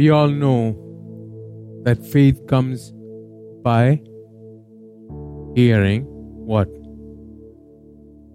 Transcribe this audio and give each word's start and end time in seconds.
We 0.00 0.08
all 0.08 0.28
know 0.28 1.82
that 1.84 2.02
faith 2.02 2.46
comes 2.46 2.90
by 3.62 4.00
hearing 5.54 6.06
what? 6.06 6.68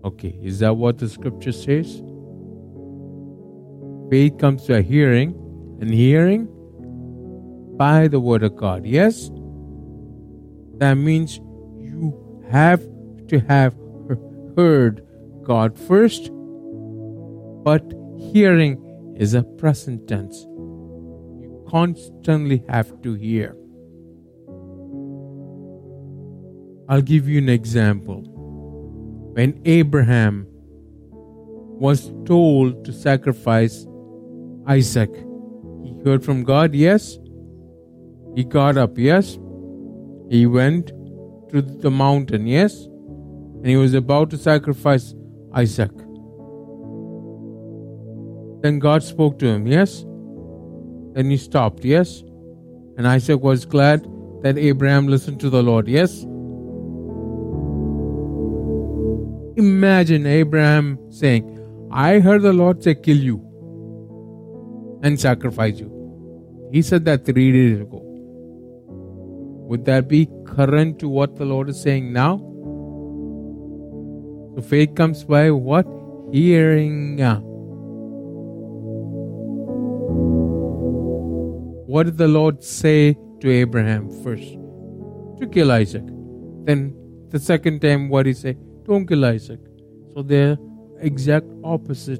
Okay, 0.03 0.37
is 0.43 0.59
that 0.59 0.75
what 0.77 0.99
the 0.99 1.09
scripture 1.09 1.51
says? 1.51 2.03
Faith 4.11 4.37
comes 4.37 4.67
by 4.67 4.83
hearing, 4.83 5.33
and 5.81 5.91
hearing 5.91 6.47
by 7.77 8.09
the 8.09 8.19
word 8.19 8.43
of 8.43 8.55
God. 8.55 8.85
Yes? 8.85 9.31
That 10.77 10.93
means 10.99 11.37
you 11.79 12.13
have 12.51 12.81
to 13.29 13.39
have 13.39 13.73
heard 14.55 15.03
God 15.41 15.79
first, 15.79 16.29
but 17.63 17.81
hearing 18.31 19.15
is 19.17 19.33
a 19.33 19.41
present 19.41 20.07
tense. 20.07 20.45
Constantly 21.67 22.63
have 22.69 23.01
to 23.01 23.13
hear. 23.13 23.55
I'll 26.87 27.01
give 27.01 27.27
you 27.27 27.39
an 27.39 27.49
example. 27.49 28.21
When 29.33 29.59
Abraham 29.65 30.47
was 31.11 32.13
told 32.25 32.85
to 32.85 32.93
sacrifice 32.93 33.85
Isaac, 34.67 35.13
he 35.83 35.95
heard 36.05 36.23
from 36.23 36.43
God, 36.43 36.75
yes. 36.75 37.17
He 38.35 38.43
got 38.43 38.77
up, 38.77 38.97
yes. 38.97 39.39
He 40.29 40.45
went 40.45 40.87
to 41.49 41.61
the 41.61 41.91
mountain, 41.91 42.47
yes. 42.47 42.85
And 42.85 43.67
he 43.67 43.75
was 43.77 43.93
about 43.93 44.29
to 44.29 44.37
sacrifice 44.37 45.15
Isaac. 45.53 45.91
Then 48.61 48.79
God 48.79 49.03
spoke 49.03 49.39
to 49.39 49.47
him, 49.47 49.67
yes. 49.67 50.05
Then 51.15 51.29
he 51.29 51.37
stopped, 51.37 51.85
yes. 51.85 52.23
And 52.97 53.07
Isaac 53.07 53.41
was 53.41 53.65
glad 53.65 54.05
that 54.43 54.57
Abraham 54.57 55.07
listened 55.07 55.39
to 55.39 55.49
the 55.49 55.63
Lord, 55.63 55.87
yes. 55.87 56.23
Imagine 59.57 60.25
Abraham 60.27 60.99
saying, 61.09 61.51
I 61.89 62.19
heard 62.19 62.41
the 62.41 62.51
Lord 62.51 62.83
say, 62.83 62.95
kill 62.95 63.17
you 63.17 63.37
and 65.01 65.17
sacrifice 65.19 65.79
you. 65.79 65.89
He 66.73 66.81
said 66.81 67.05
that 67.05 67.23
three 67.25 67.51
days 67.53 67.79
ago. 67.79 68.01
Would 69.67 69.85
that 69.85 70.09
be 70.09 70.27
current 70.45 70.99
to 70.99 71.07
what 71.07 71.37
the 71.37 71.45
Lord 71.45 71.69
is 71.69 71.81
saying 71.81 72.11
now? 72.11 72.37
So 74.55 74.61
faith 74.61 74.93
comes 74.95 75.23
by 75.23 75.51
what? 75.51 75.87
Hearing. 76.33 77.21
What 81.95 82.07
did 82.07 82.17
the 82.17 82.27
Lord 82.27 82.61
say 82.61 83.17
to 83.39 83.49
Abraham 83.49 84.09
first? 84.21 84.51
To 85.39 85.47
kill 85.49 85.71
Isaac. 85.71 86.03
Then 86.65 86.93
the 87.29 87.39
second 87.39 87.79
time, 87.81 88.09
what 88.09 88.25
he 88.25 88.33
say? 88.33 88.57
Don't 88.83 89.07
kill 89.07 89.23
Isaac. 89.23 89.61
So 90.13 90.21
they're 90.21 90.57
exact 90.99 91.45
opposite 91.63 92.19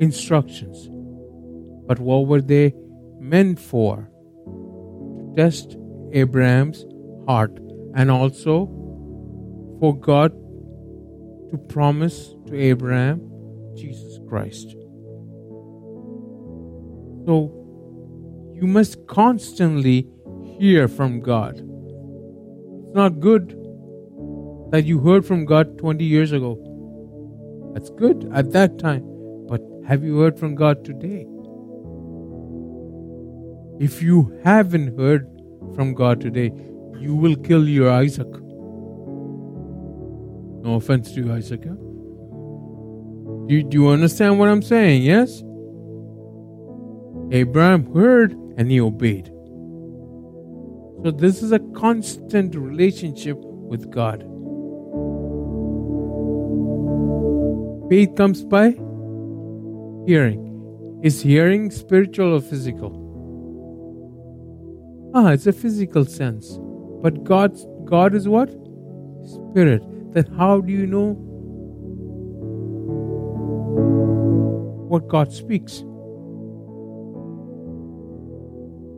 instructions. 0.00 0.88
But 1.86 2.00
what 2.00 2.26
were 2.26 2.40
they 2.40 2.74
meant 3.20 3.60
for? 3.60 4.10
To 4.46 5.32
test 5.36 5.76
Abraham's 6.12 6.84
heart 7.28 7.56
and 7.94 8.10
also 8.10 8.66
for 9.78 9.96
God 9.96 10.32
to 11.52 11.56
promise 11.68 12.34
to 12.48 12.60
Abraham 12.60 13.20
Jesus 13.76 14.18
Christ. 14.28 14.74
So 17.26 17.52
you 18.54 18.66
must 18.66 19.06
constantly 19.06 20.06
hear 20.58 20.88
from 20.88 21.20
God. 21.20 21.56
It's 21.56 22.94
not 22.94 23.20
good 23.20 23.56
that 24.70 24.84
you 24.84 25.00
heard 25.00 25.26
from 25.26 25.44
God 25.44 25.78
20 25.78 26.04
years 26.04 26.32
ago. 26.32 26.58
That's 27.74 27.90
good 27.90 28.30
at 28.32 28.52
that 28.52 28.78
time. 28.78 29.04
But 29.48 29.60
have 29.86 30.04
you 30.04 30.18
heard 30.18 30.38
from 30.38 30.54
God 30.54 30.84
today? 30.84 31.26
If 33.80 34.02
you 34.02 34.38
haven't 34.44 34.98
heard 34.98 35.26
from 35.74 35.94
God 35.94 36.20
today, 36.20 36.52
you 36.98 37.14
will 37.14 37.36
kill 37.36 37.66
your 37.66 37.90
Isaac. 37.90 38.28
No 40.62 40.74
offense 40.74 41.12
to 41.12 41.22
you, 41.22 41.32
Isaac. 41.32 41.62
Do, 41.62 43.62
do 43.62 43.78
you 43.78 43.88
understand 43.88 44.38
what 44.38 44.48
I'm 44.48 44.62
saying? 44.62 45.02
Yes? 45.02 45.42
Abraham 47.32 47.92
heard 47.94 48.32
and 48.56 48.70
he 48.70 48.80
obeyed. 48.80 49.26
So, 51.02 51.10
this 51.10 51.42
is 51.42 51.52
a 51.52 51.60
constant 51.74 52.54
relationship 52.54 53.38
with 53.38 53.90
God. 53.90 54.24
Faith 57.88 58.14
comes 58.16 58.44
by 58.44 58.70
hearing. 60.06 60.46
Is 61.02 61.22
hearing 61.22 61.70
spiritual 61.70 62.34
or 62.34 62.40
physical? 62.40 62.96
Ah, 65.14 65.28
it's 65.30 65.46
a 65.46 65.52
physical 65.52 66.04
sense. 66.04 66.58
But 67.02 67.24
God's 67.24 67.66
God 67.84 68.14
is 68.14 68.28
what? 68.28 68.50
Spirit. 69.24 69.82
Then 70.12 70.26
how 70.36 70.60
do 70.60 70.70
you 70.72 70.86
know 70.86 71.14
what 74.88 75.08
God 75.08 75.32
speaks? 75.32 75.82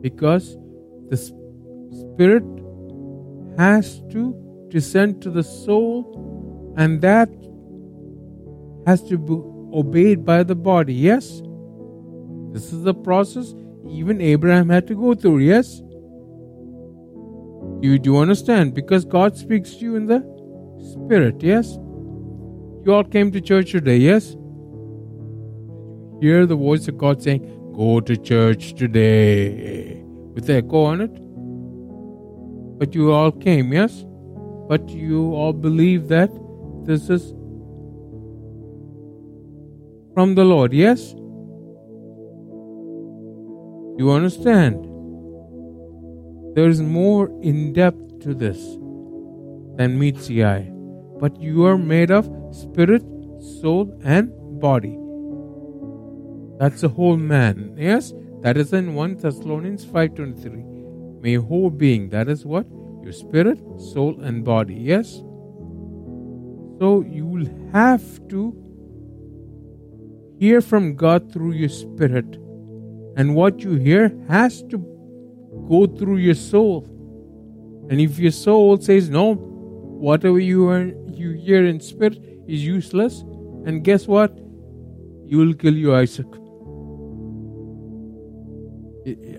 Because 0.03 0.57
the 1.09 1.17
Spirit 1.17 2.43
has 3.57 4.01
to 4.11 4.35
descend 4.69 5.21
to 5.21 5.31
the 5.31 5.43
soul, 5.43 6.73
and 6.77 7.01
that 7.01 7.29
has 8.85 9.01
to 9.09 9.17
be 9.17 9.33
obeyed 9.81 10.25
by 10.25 10.43
the 10.43 10.55
body. 10.55 10.93
Yes? 10.93 11.41
This 12.51 12.71
is 12.73 12.83
the 12.83 12.93
process 12.93 13.53
even 13.89 14.21
Abraham 14.21 14.69
had 14.69 14.87
to 14.87 14.95
go 14.95 15.13
through. 15.13 15.39
Yes? 15.39 15.81
Do 17.81 17.89
you 17.89 17.99
do 17.99 18.17
understand? 18.17 18.73
Because 18.73 19.05
God 19.05 19.37
speaks 19.37 19.75
to 19.75 19.85
you 19.85 19.95
in 19.95 20.07
the 20.07 20.19
spirit. 20.93 21.41
Yes? 21.41 21.77
You 22.85 22.93
all 22.93 23.03
came 23.03 23.31
to 23.31 23.41
church 23.41 23.71
today. 23.71 23.97
Yes? 23.97 24.35
Hear 26.21 26.45
the 26.45 26.55
voice 26.55 26.87
of 26.87 26.97
God 26.97 27.21
saying, 27.21 27.49
Go 27.75 27.99
to 27.99 28.15
church 28.15 28.75
today. 28.75 29.92
With 30.33 30.47
the 30.47 30.55
echo 30.55 30.83
on 30.85 31.01
it. 31.01 31.13
But 32.79 32.95
you 32.95 33.11
all 33.11 33.31
came, 33.31 33.71
yes? 33.71 34.05
But 34.67 34.89
you 34.89 35.33
all 35.33 35.53
believe 35.53 36.07
that 36.07 36.31
this 36.85 37.09
is 37.09 37.33
from 40.13 40.35
the 40.35 40.43
Lord, 40.43 40.73
yes? 40.73 41.13
You 43.97 44.11
understand? 44.11 44.85
There 46.55 46.69
is 46.69 46.81
more 46.81 47.29
in 47.41 47.73
depth 47.73 48.21
to 48.21 48.33
this 48.33 48.59
than 49.77 49.97
meets 49.99 50.27
the 50.27 50.45
eye. 50.45 50.69
But 51.19 51.39
you 51.39 51.65
are 51.65 51.77
made 51.77 52.11
of 52.11 52.29
spirit, 52.51 53.03
soul, 53.61 53.97
and 54.03 54.31
body. 54.59 54.97
That's 56.59 56.81
the 56.81 56.89
whole 56.89 57.17
man. 57.17 57.75
Yes? 57.77 58.13
That 58.43 58.57
is 58.57 58.73
in 58.73 58.93
1 58.93 59.17
Thessalonians 59.19 59.85
5.23. 59.85 61.21
May 61.21 61.35
whole 61.35 61.69
being, 61.69 62.09
that 62.09 62.27
is 62.27 62.45
what? 62.45 62.67
Your 63.01 63.13
spirit, 63.13 63.57
soul, 63.79 64.19
and 64.21 64.43
body. 64.43 64.75
Yes? 64.75 65.13
So 66.79 67.05
you 67.07 67.25
will 67.25 67.47
have 67.71 68.03
to 68.27 68.53
hear 70.37 70.59
from 70.59 70.95
God 70.97 71.31
through 71.31 71.53
your 71.53 71.69
spirit. 71.69 72.25
And 73.15 73.33
what 73.33 73.61
you 73.61 73.75
hear 73.75 74.13
has 74.27 74.61
to 74.63 74.77
go 75.69 75.87
through 75.87 76.17
your 76.17 76.35
soul. 76.35 76.83
And 77.89 78.01
if 78.01 78.19
your 78.19 78.31
soul 78.31 78.75
says, 78.81 79.09
no, 79.09 79.35
whatever 79.35 80.39
you, 80.39 80.67
are, 80.67 80.91
you 81.07 81.31
hear 81.31 81.65
in 81.65 81.79
spirit 81.79 82.19
is 82.45 82.65
useless, 82.65 83.21
and 83.65 83.85
guess 83.85 84.05
what? 84.05 84.37
You 85.27 85.37
will 85.37 85.53
kill 85.53 85.77
your 85.77 85.95
Isaac. 85.95 86.42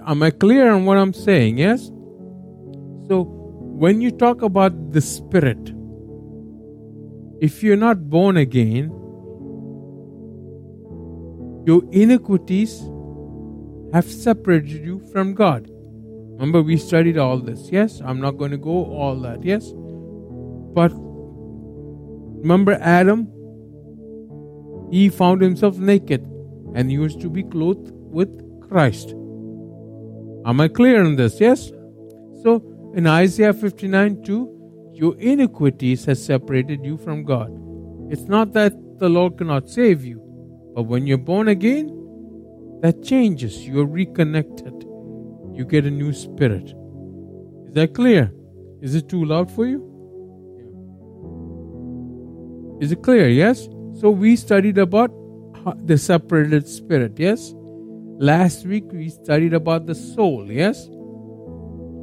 Am 0.06 0.22
I 0.22 0.30
clear 0.30 0.70
on 0.70 0.84
what 0.84 0.98
I'm 0.98 1.14
saying? 1.14 1.56
Yes? 1.58 1.86
So, 3.08 3.24
when 3.84 4.02
you 4.02 4.10
talk 4.10 4.42
about 4.42 4.92
the 4.92 5.00
Spirit, 5.00 5.72
if 7.40 7.62
you're 7.62 7.76
not 7.76 8.10
born 8.10 8.36
again, 8.36 8.90
your 11.66 11.82
iniquities 11.90 12.82
have 13.94 14.04
separated 14.04 14.84
you 14.84 14.98
from 15.10 15.32
God. 15.32 15.70
Remember, 16.34 16.60
we 16.62 16.76
studied 16.76 17.16
all 17.16 17.38
this. 17.38 17.70
Yes, 17.72 18.02
I'm 18.04 18.20
not 18.20 18.32
going 18.32 18.50
to 18.50 18.58
go 18.58 18.84
all 18.84 19.18
that. 19.20 19.42
Yes, 19.42 19.72
but 20.74 20.92
remember 22.42 22.76
Adam? 22.80 23.30
He 24.90 25.08
found 25.08 25.40
himself 25.40 25.78
naked 25.78 26.20
and 26.74 26.90
he 26.90 26.98
was 26.98 27.16
to 27.16 27.30
be 27.30 27.42
clothed 27.42 27.90
with 27.92 28.28
Christ. 28.68 29.14
Am 30.46 30.60
I 30.60 30.68
clear 30.68 31.04
on 31.04 31.16
this? 31.16 31.40
Yes? 31.40 31.68
So 32.42 32.62
in 32.94 33.06
Isaiah 33.06 33.54
59 33.54 34.22
2, 34.22 34.92
your 34.92 35.16
iniquities 35.18 36.04
has 36.04 36.24
separated 36.24 36.84
you 36.84 36.98
from 36.98 37.24
God. 37.24 37.50
It's 38.10 38.28
not 38.28 38.52
that 38.52 38.74
the 38.98 39.08
Lord 39.08 39.38
cannot 39.38 39.70
save 39.70 40.04
you, 40.04 40.20
but 40.74 40.82
when 40.82 41.06
you're 41.06 41.18
born 41.18 41.48
again, 41.48 41.88
that 42.82 43.02
changes. 43.02 43.66
You're 43.66 43.86
reconnected. 43.86 44.74
You 45.54 45.64
get 45.64 45.86
a 45.86 45.90
new 45.90 46.12
spirit. 46.12 46.74
Is 47.66 47.74
that 47.74 47.94
clear? 47.94 48.32
Is 48.82 48.94
it 48.94 49.08
too 49.08 49.24
loud 49.24 49.50
for 49.50 49.66
you? 49.66 49.90
Is 52.82 52.92
it 52.92 53.02
clear? 53.02 53.28
Yes? 53.28 53.68
So 53.98 54.10
we 54.10 54.36
studied 54.36 54.76
about 54.76 55.10
the 55.86 55.96
separated 55.96 56.68
spirit. 56.68 57.18
Yes? 57.18 57.54
Last 58.18 58.64
week 58.64 58.84
we 58.92 59.08
studied 59.08 59.54
about 59.54 59.86
the 59.86 59.94
soul. 59.94 60.46
Yes? 60.50 60.86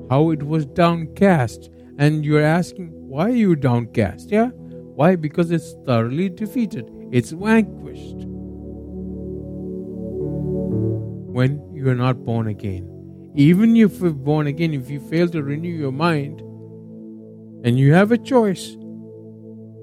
How 0.10 0.32
it 0.32 0.44
was 0.44 0.66
downcast. 0.66 1.70
And 1.98 2.26
you're 2.26 2.44
asking, 2.44 2.90
why 2.92 3.28
are 3.28 3.30
you 3.30 3.56
downcast? 3.56 4.30
Yeah? 4.30 4.50
Why? 4.50 5.16
Because 5.16 5.52
it's 5.52 5.74
thoroughly 5.86 6.28
defeated, 6.30 6.90
it's 7.12 7.32
vanquished. 7.32 8.26
When 11.34 11.62
you 11.74 11.90
are 11.90 11.96
not 11.96 12.26
born 12.26 12.48
again. 12.48 12.88
Even 13.36 13.78
if 13.78 14.02
you're 14.02 14.12
born 14.12 14.48
again, 14.48 14.74
if 14.74 14.90
you 14.90 15.00
fail 15.00 15.30
to 15.30 15.42
renew 15.42 15.70
your 15.70 15.94
mind, 15.94 16.42
and 17.64 17.80
you 17.80 17.94
have 17.94 18.12
a 18.12 18.18
choice, 18.18 18.76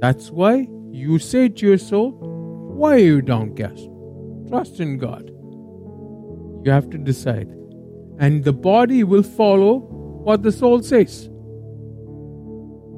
that's 0.01 0.31
why 0.31 0.69
you 0.91 1.19
say 1.19 1.49
to 1.49 1.67
your 1.67 1.79
soul, 1.79 2.11
Why 2.77 2.97
are 2.97 2.99
you 2.99 3.23
downcast? 3.23 3.89
Trust 4.49 4.81
in 4.81 4.99
God. 4.99 5.31
You 6.69 6.75
have 6.75 6.91
to 6.91 6.99
decide. 6.99 7.49
And 8.19 8.45
the 8.45 8.53
body 8.53 9.03
will 9.03 9.23
follow 9.23 9.79
what 10.29 10.43
the 10.43 10.53
soul 10.53 10.83
says. 10.83 11.25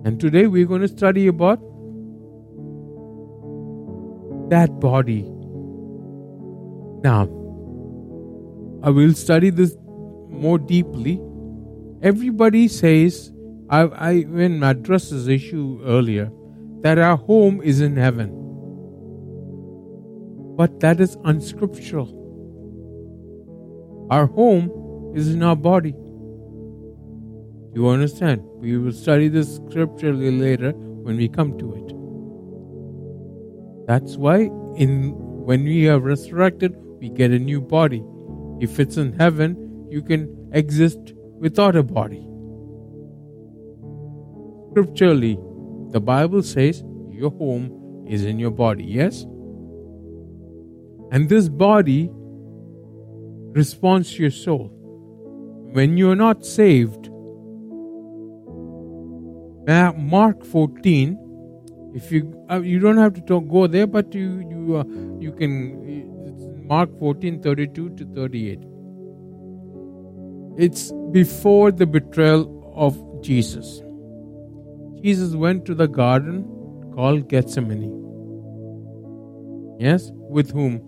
And 0.05 0.19
today 0.19 0.49
we're 0.49 0.67
going 0.67 0.81
to 0.81 0.89
study 0.89 1.29
about 1.29 1.61
that 4.51 4.81
body. 4.81 5.23
Now, 7.05 7.29
I 8.83 8.91
will 8.91 9.15
study 9.15 9.51
this 9.51 9.77
more 9.87 10.59
deeply. 10.59 11.21
Everybody 12.03 12.67
says, 12.67 13.33
I, 13.69 13.83
I 13.83 14.21
when 14.23 14.65
I 14.65 14.73
addressed 14.73 15.13
this 15.13 15.29
issue 15.29 15.81
earlier, 15.85 16.29
that 16.81 16.99
our 16.99 17.17
home 17.17 17.63
is 17.63 17.81
in 17.81 17.97
heaven. 17.97 18.31
But 20.57 20.81
that 20.81 20.99
is 21.01 21.17
unscriptural. 21.25 22.20
Our 24.11 24.27
home 24.27 25.13
is 25.15 25.33
in 25.33 25.43
our 25.43 25.57
body. 25.57 25.95
You 27.75 27.89
understand? 27.89 28.43
We 28.57 28.77
will 28.77 28.93
study 28.93 29.29
this 29.29 29.55
scripturally 29.57 30.33
later 30.33 30.73
when 30.73 31.17
we 31.17 31.29
come 31.29 31.57
to 31.59 31.75
it. 31.75 31.95
That's 33.87 34.17
why 34.17 34.51
in 34.77 35.15
when 35.45 35.65
we 35.65 35.89
are 35.89 35.99
resurrected, 36.01 36.75
we 37.01 37.09
get 37.09 37.31
a 37.31 37.39
new 37.39 37.61
body. 37.61 38.05
If 38.61 38.81
it's 38.81 38.97
in 38.97 39.13
heaven, 39.13 39.87
you 39.91 40.03
can 40.03 40.51
exist 40.53 41.15
without 41.39 41.77
a 41.77 41.83
body. 41.83 42.27
Scripturally, 44.71 45.39
the 45.91 46.01
Bible 46.01 46.43
says 46.43 46.83
your 47.11 47.31
home 47.31 48.05
is 48.09 48.25
in 48.25 48.39
your 48.39 48.51
body, 48.51 48.85
yes? 48.85 49.23
And 51.13 51.29
this 51.29 51.49
body 51.49 52.11
responds 53.53 54.13
to 54.15 54.23
your 54.23 54.31
soul. 54.31 54.71
When 55.73 55.97
you 55.97 56.11
are 56.11 56.17
not 56.17 56.45
saved, 56.45 57.09
Mark 59.97 60.45
14, 60.45 61.19
if 61.95 62.11
you 62.11 62.45
uh, 62.51 62.61
you 62.61 62.79
don't 62.79 62.97
have 62.97 63.15
to 63.15 63.21
talk, 63.21 63.49
go 63.49 63.67
there, 63.67 63.87
but 63.87 64.15
you 64.15 64.41
you 64.51 64.77
uh, 64.77 64.85
you 65.21 65.33
can 65.33 66.67
Mark 66.67 66.99
14 66.99 67.41
32 67.43 67.91
to 67.91 68.05
38. 68.15 68.61
It's 70.57 70.93
before 71.13 71.71
the 71.73 71.87
betrayal 71.87 72.73
of 72.75 72.99
Jesus. 73.23 73.83
Jesus 75.03 75.35
went 75.35 75.65
to 75.67 75.75
the 75.75 75.89
garden 75.89 76.45
called 76.95 77.29
Gethsemane. 77.29 77.97
Yes, 79.79 80.11
with 80.15 80.51
whom? 80.51 80.81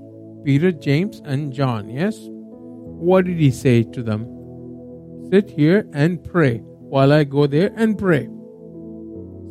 Peter, 0.45 0.73
James, 0.73 1.23
and 1.25 1.53
John. 1.53 1.89
Yes? 1.89 2.19
What 3.03 3.25
did 3.25 3.39
he 3.39 3.51
say 3.51 3.83
to 3.83 4.01
them? 4.01 4.27
Sit 5.33 5.51
here 5.51 5.89
and 5.93 6.23
pray 6.23 6.59
while 6.59 7.13
I 7.13 7.25
go 7.25 7.49
there 7.49 7.73
and 7.75 7.99
pray. 7.99 8.27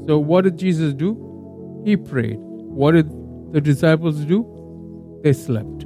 So, 0.07 0.17
what 0.19 0.45
did 0.45 0.57
Jesus 0.57 0.93
do? 0.93 1.81
He 1.83 1.97
prayed. 1.97 2.37
What 2.39 2.93
did 2.93 3.09
the 3.51 3.59
disciples 3.59 4.19
do? 4.21 5.19
They 5.23 5.33
slept. 5.33 5.81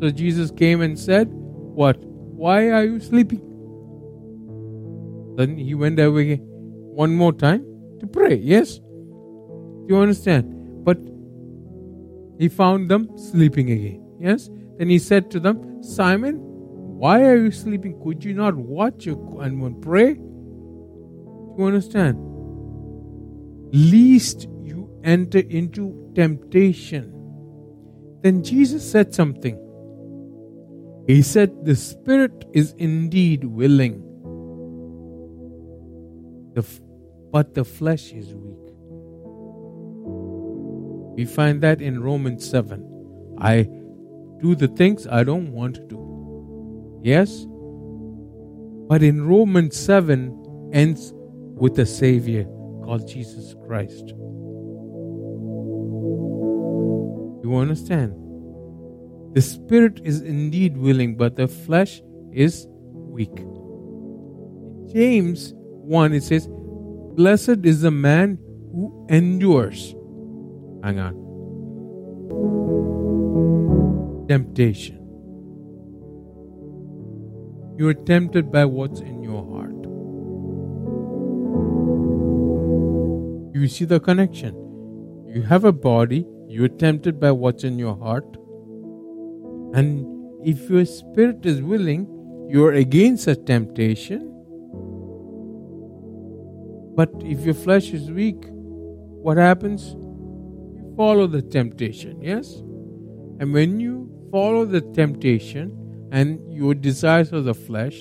So, 0.00 0.10
Jesus 0.10 0.50
came 0.50 0.80
and 0.80 0.98
said, 0.98 1.28
What? 1.30 1.98
Why 1.98 2.70
are 2.70 2.84
you 2.84 2.98
sleeping? 2.98 3.42
Then 5.36 5.56
he 5.56 5.74
went 5.74 6.00
away 6.00 6.36
one 7.02 7.14
more 7.14 7.32
time 7.32 7.64
to 8.00 8.06
pray. 8.08 8.34
Yes? 8.34 8.78
Do 8.78 9.86
you 9.88 9.98
understand? 9.98 10.84
But 10.84 10.98
he 12.40 12.48
found 12.48 12.90
them 12.90 13.16
sleeping 13.16 13.70
again. 13.70 14.04
Yes? 14.18 14.50
Then 14.78 14.88
he 14.88 14.98
said 14.98 15.30
to 15.30 15.38
them, 15.38 15.82
Simon, 15.82 16.42
why 16.96 17.22
are 17.24 17.36
you 17.36 17.50
sleeping? 17.50 18.00
Could 18.02 18.24
you 18.24 18.32
not 18.32 18.54
watch 18.54 19.06
and 19.06 19.82
pray? 19.82 20.14
Do 20.14 21.54
you 21.58 21.64
understand? 21.66 22.16
Least 23.70 24.48
you 24.62 24.88
enter 25.04 25.40
into 25.40 26.10
temptation. 26.14 27.12
Then 28.22 28.42
Jesus 28.42 28.90
said 28.90 29.14
something. 29.14 29.58
He 31.06 31.20
said, 31.20 31.66
The 31.66 31.76
spirit 31.76 32.46
is 32.54 32.72
indeed 32.78 33.44
willing, 33.44 34.02
but 37.30 37.52
the 37.52 37.64
flesh 37.64 38.12
is 38.12 38.34
weak. 38.34 38.56
We 41.14 41.26
find 41.26 41.60
that 41.60 41.82
in 41.82 42.02
Romans 42.02 42.48
7. 42.48 43.36
I 43.38 43.64
do 44.40 44.54
the 44.54 44.68
things 44.68 45.06
I 45.06 45.24
don't 45.24 45.52
want 45.52 45.74
to 45.74 45.82
do. 45.82 46.05
Yes? 47.02 47.46
But 48.88 49.02
in 49.02 49.26
Romans 49.26 49.76
7 49.76 50.70
ends 50.72 51.12
with 51.14 51.78
a 51.78 51.86
Savior 51.86 52.44
called 52.84 53.08
Jesus 53.08 53.54
Christ. 53.66 54.08
You 57.44 57.56
understand? 57.56 58.14
The 59.34 59.42
spirit 59.42 60.00
is 60.04 60.22
indeed 60.22 60.76
willing, 60.76 61.16
but 61.16 61.36
the 61.36 61.48
flesh 61.48 62.00
is 62.32 62.66
weak. 62.68 63.36
James 64.92 65.52
1, 65.54 66.12
it 66.14 66.22
says, 66.22 66.48
Blessed 66.48 67.64
is 67.64 67.82
the 67.82 67.90
man 67.90 68.38
who 68.72 69.06
endures 69.10 69.94
Hang 70.86 71.00
on. 71.00 71.14
Temptation. 74.28 75.05
You 77.78 77.88
are 77.88 77.94
tempted 77.94 78.50
by 78.50 78.64
what's 78.64 79.00
in 79.00 79.22
your 79.22 79.44
heart. 79.44 79.74
You 83.54 83.68
see 83.68 83.84
the 83.84 84.00
connection. 84.00 84.54
You 85.26 85.42
have 85.42 85.64
a 85.64 85.72
body, 85.72 86.26
you're 86.48 86.68
tempted 86.68 87.20
by 87.20 87.32
what's 87.32 87.64
in 87.64 87.78
your 87.78 87.94
heart. 87.96 88.24
And 89.74 90.06
if 90.42 90.70
your 90.70 90.86
spirit 90.86 91.44
is 91.44 91.60
willing, 91.60 92.06
you're 92.48 92.72
against 92.72 93.26
a 93.26 93.36
temptation. 93.36 94.32
But 96.94 97.10
if 97.22 97.44
your 97.44 97.54
flesh 97.54 97.92
is 97.92 98.10
weak, 98.10 98.46
what 98.48 99.36
happens? 99.36 99.94
You 99.94 100.94
follow 100.96 101.26
the 101.26 101.42
temptation, 101.42 102.22
yes? 102.22 102.54
And 103.38 103.52
when 103.52 103.80
you 103.80 104.08
follow 104.32 104.64
the 104.64 104.80
temptation 104.80 105.76
and 106.10 106.40
your 106.52 106.74
desires 106.74 107.32
of 107.32 107.44
the 107.44 107.54
flesh, 107.54 108.00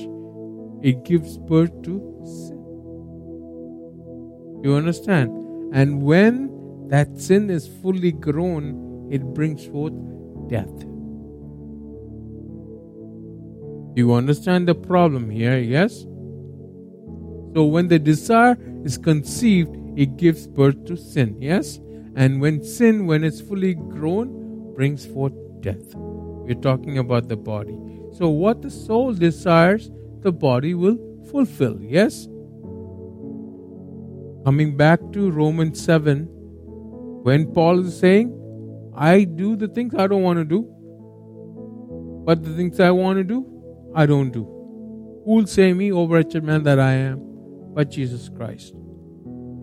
it 0.81 1.03
gives 1.03 1.37
birth 1.37 1.71
to 1.83 1.99
sin. 2.25 2.61
You 4.63 4.73
understand? 4.75 5.29
And 5.73 6.03
when 6.03 6.87
that 6.89 7.19
sin 7.19 7.49
is 7.49 7.67
fully 7.81 8.11
grown, 8.11 9.09
it 9.11 9.23
brings 9.33 9.65
forth 9.65 9.93
death. 10.47 10.69
You 13.95 14.13
understand 14.13 14.67
the 14.67 14.75
problem 14.75 15.29
here? 15.29 15.57
Yes? 15.57 16.01
So 17.53 17.63
when 17.63 17.87
the 17.87 17.97
desire 17.97 18.57
is 18.83 18.97
conceived, 18.97 19.75
it 19.95 20.17
gives 20.17 20.47
birth 20.47 20.83
to 20.85 20.97
sin. 20.97 21.37
Yes? 21.39 21.79
And 22.15 22.41
when 22.41 22.63
sin, 22.63 23.07
when 23.07 23.23
it's 23.23 23.41
fully 23.41 23.75
grown, 23.75 24.73
brings 24.73 25.05
forth 25.05 25.33
death. 25.61 25.95
We're 26.45 26.55
talking 26.55 26.97
about 26.99 27.27
the 27.27 27.35
body. 27.35 27.75
So, 28.13 28.29
what 28.29 28.61
the 28.61 28.69
soul 28.69 29.13
desires, 29.13 29.91
the 30.21 30.31
body 30.31 30.73
will 30.73 30.97
fulfill. 31.31 31.81
Yes? 31.81 32.27
Coming 34.45 34.77
back 34.77 34.99
to 35.13 35.31
Romans 35.31 35.83
7, 35.83 36.27
when 37.23 37.51
Paul 37.51 37.85
is 37.85 37.97
saying, 37.97 38.31
I 38.95 39.23
do 39.23 39.55
the 39.55 39.67
things 39.67 39.95
I 39.95 40.05
don't 40.05 40.21
want 40.21 40.37
to 40.37 40.45
do, 40.45 40.61
but 42.25 42.43
the 42.43 42.55
things 42.55 42.79
I 42.79 42.91
want 42.91 43.17
to 43.17 43.23
do, 43.23 43.45
I 43.95 44.05
don't 44.05 44.29
do. 44.31 44.43
Who 45.25 45.35
will 45.37 45.47
say 45.47 45.73
me, 45.73 45.91
O 45.91 46.05
wretched 46.05 46.43
man 46.43 46.61
that 46.63 46.79
I 46.79 46.93
am, 46.93 47.19
but 47.73 47.89
Jesus 47.89 48.29
Christ? 48.29 48.75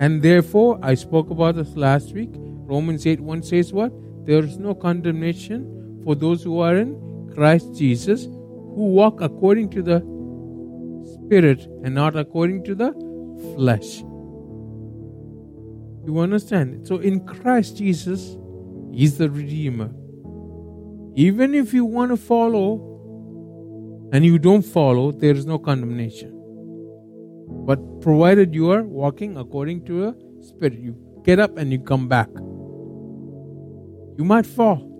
And 0.00 0.20
therefore, 0.20 0.80
I 0.82 0.94
spoke 0.94 1.30
about 1.30 1.54
this 1.54 1.76
last 1.76 2.12
week. 2.12 2.30
Romans 2.34 3.06
8 3.06 3.20
1 3.20 3.42
says 3.44 3.72
what? 3.72 3.92
There 4.26 4.42
is 4.42 4.58
no 4.58 4.74
condemnation 4.74 5.81
for 6.04 6.14
those 6.14 6.42
who 6.42 6.60
are 6.60 6.76
in 6.76 7.30
Christ 7.34 7.74
Jesus, 7.74 8.24
who 8.24 8.92
walk 8.94 9.20
according 9.20 9.70
to 9.70 9.82
the 9.82 10.00
Spirit 11.14 11.66
and 11.84 11.94
not 11.94 12.16
according 12.16 12.64
to 12.64 12.74
the 12.74 12.92
flesh. 13.54 14.00
You 16.04 16.18
understand? 16.18 16.86
So 16.86 16.98
in 16.98 17.24
Christ 17.26 17.76
Jesus, 17.76 18.36
He's 18.92 19.18
the 19.18 19.30
Redeemer. 19.30 19.90
Even 21.14 21.54
if 21.54 21.72
you 21.72 21.84
want 21.84 22.10
to 22.10 22.16
follow 22.16 22.88
and 24.12 24.24
you 24.24 24.38
don't 24.38 24.62
follow, 24.62 25.12
there 25.12 25.34
is 25.34 25.46
no 25.46 25.58
condemnation. 25.58 26.30
But 27.66 28.00
provided 28.00 28.54
you 28.54 28.70
are 28.70 28.82
walking 28.82 29.36
according 29.36 29.84
to 29.86 30.08
a 30.08 30.14
spirit, 30.42 30.78
you 30.78 30.96
get 31.24 31.38
up 31.38 31.56
and 31.56 31.72
you 31.72 31.78
come 31.78 32.08
back. 32.08 32.28
You 34.18 34.24
might 34.24 34.46
fall. 34.46 34.91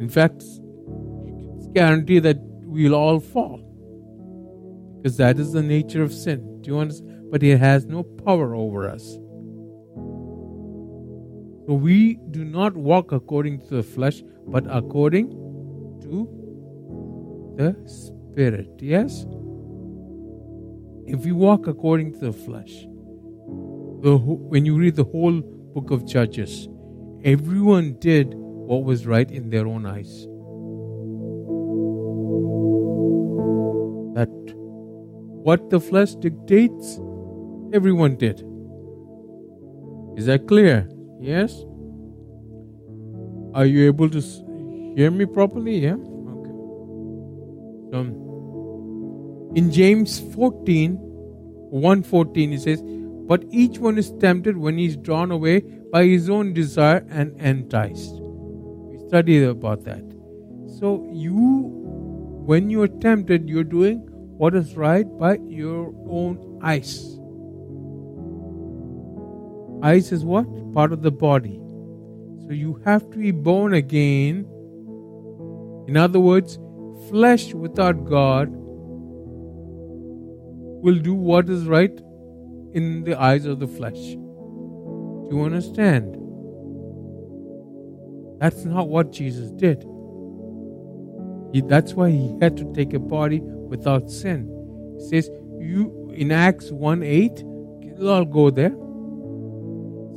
In 0.00 0.08
fact, 0.08 0.42
it's 0.42 1.66
guaranteed 1.74 2.22
that 2.22 2.38
we'll 2.40 2.94
all 2.94 3.20
fall. 3.20 3.64
Because 4.96 5.16
that 5.16 5.38
is 5.38 5.52
the 5.52 5.62
nature 5.62 6.02
of 6.02 6.12
sin. 6.12 6.60
Do 6.62 6.70
you 6.70 6.78
understand? 6.78 7.30
But 7.30 7.42
it 7.42 7.58
has 7.58 7.86
no 7.86 8.02
power 8.02 8.54
over 8.54 8.88
us. 8.88 9.18
So 11.66 11.74
we 11.74 12.14
do 12.30 12.44
not 12.44 12.76
walk 12.76 13.12
according 13.12 13.60
to 13.68 13.76
the 13.76 13.82
flesh, 13.82 14.22
but 14.46 14.64
according 14.70 15.30
to 16.02 16.26
the 17.56 17.76
Spirit. 17.86 18.70
Yes? 18.80 19.26
If 21.06 21.24
we 21.24 21.32
walk 21.32 21.66
according 21.66 22.12
to 22.14 22.18
the 22.18 22.32
flesh, 22.32 22.86
the, 24.02 24.16
when 24.16 24.64
you 24.64 24.76
read 24.76 24.96
the 24.96 25.04
whole 25.04 25.40
book 25.40 25.90
of 25.90 26.06
Judges, 26.06 26.68
everyone 27.24 27.98
did 27.98 28.34
what 28.68 28.84
was 28.84 29.06
right 29.06 29.30
in 29.30 29.48
their 29.48 29.66
own 29.66 29.86
eyes. 29.86 30.26
That 34.14 34.28
what 35.48 35.70
the 35.70 35.80
flesh 35.80 36.14
dictates, 36.16 37.00
everyone 37.72 38.16
did. 38.16 38.44
Is 40.18 40.26
that 40.26 40.46
clear? 40.46 40.86
Yes? 41.18 41.64
Are 43.54 43.64
you 43.64 43.86
able 43.86 44.10
to 44.10 44.20
hear 44.94 45.10
me 45.10 45.24
properly? 45.24 45.78
Yeah? 45.78 45.94
Okay. 45.94 46.54
So, 47.90 47.98
in 49.54 49.72
James 49.72 50.20
14, 50.34 50.96
114, 50.98 52.52
it 52.52 52.60
says, 52.60 52.82
But 52.82 53.44
each 53.50 53.78
one 53.78 53.96
is 53.96 54.12
tempted 54.20 54.58
when 54.58 54.76
he 54.76 54.84
is 54.84 54.96
drawn 54.96 55.30
away 55.30 55.60
by 55.90 56.04
his 56.04 56.28
own 56.28 56.52
desire 56.52 57.06
and 57.08 57.40
enticed. 57.40 58.27
Studied 59.08 59.44
about 59.44 59.84
that. 59.84 60.02
So, 60.78 61.08
you, 61.12 61.34
when 62.46 62.70
you 62.70 62.82
are 62.82 62.88
tempted, 62.88 63.48
you're 63.48 63.64
doing 63.64 63.98
what 64.38 64.54
is 64.54 64.76
right 64.76 65.06
by 65.18 65.38
your 65.48 65.94
own 66.08 66.60
eyes. 66.62 67.18
Eyes 69.82 70.12
is 70.12 70.24
what? 70.24 70.46
Part 70.74 70.92
of 70.92 71.02
the 71.02 71.10
body. 71.10 71.60
So 72.46 72.52
you 72.52 72.80
have 72.84 73.10
to 73.10 73.18
be 73.18 73.30
born 73.30 73.74
again. 73.74 74.46
In 75.86 75.96
other 75.96 76.20
words, 76.20 76.58
flesh 77.08 77.54
without 77.54 78.04
God 78.04 78.48
will 80.82 80.98
do 80.98 81.14
what 81.14 81.48
is 81.48 81.64
right 81.66 81.96
in 82.72 83.04
the 83.04 83.20
eyes 83.20 83.44
of 83.44 83.60
the 83.60 83.68
flesh. 83.68 83.94
Do 83.94 85.28
you 85.30 85.42
understand? 85.44 86.17
That's 88.38 88.64
not 88.64 88.88
what 88.88 89.12
Jesus 89.12 89.50
did. 89.50 89.84
He, 91.52 91.62
that's 91.62 91.94
why 91.94 92.10
he 92.10 92.36
had 92.40 92.56
to 92.58 92.72
take 92.74 92.94
a 92.94 92.98
body 92.98 93.40
without 93.40 94.10
sin. 94.10 94.48
He 94.98 95.08
says, 95.08 95.30
you 95.58 96.10
in 96.14 96.30
Acts 96.32 96.70
1 96.70 97.02
8, 97.02 97.44
I'll 98.00 98.24
go 98.24 98.50
there 98.50 98.74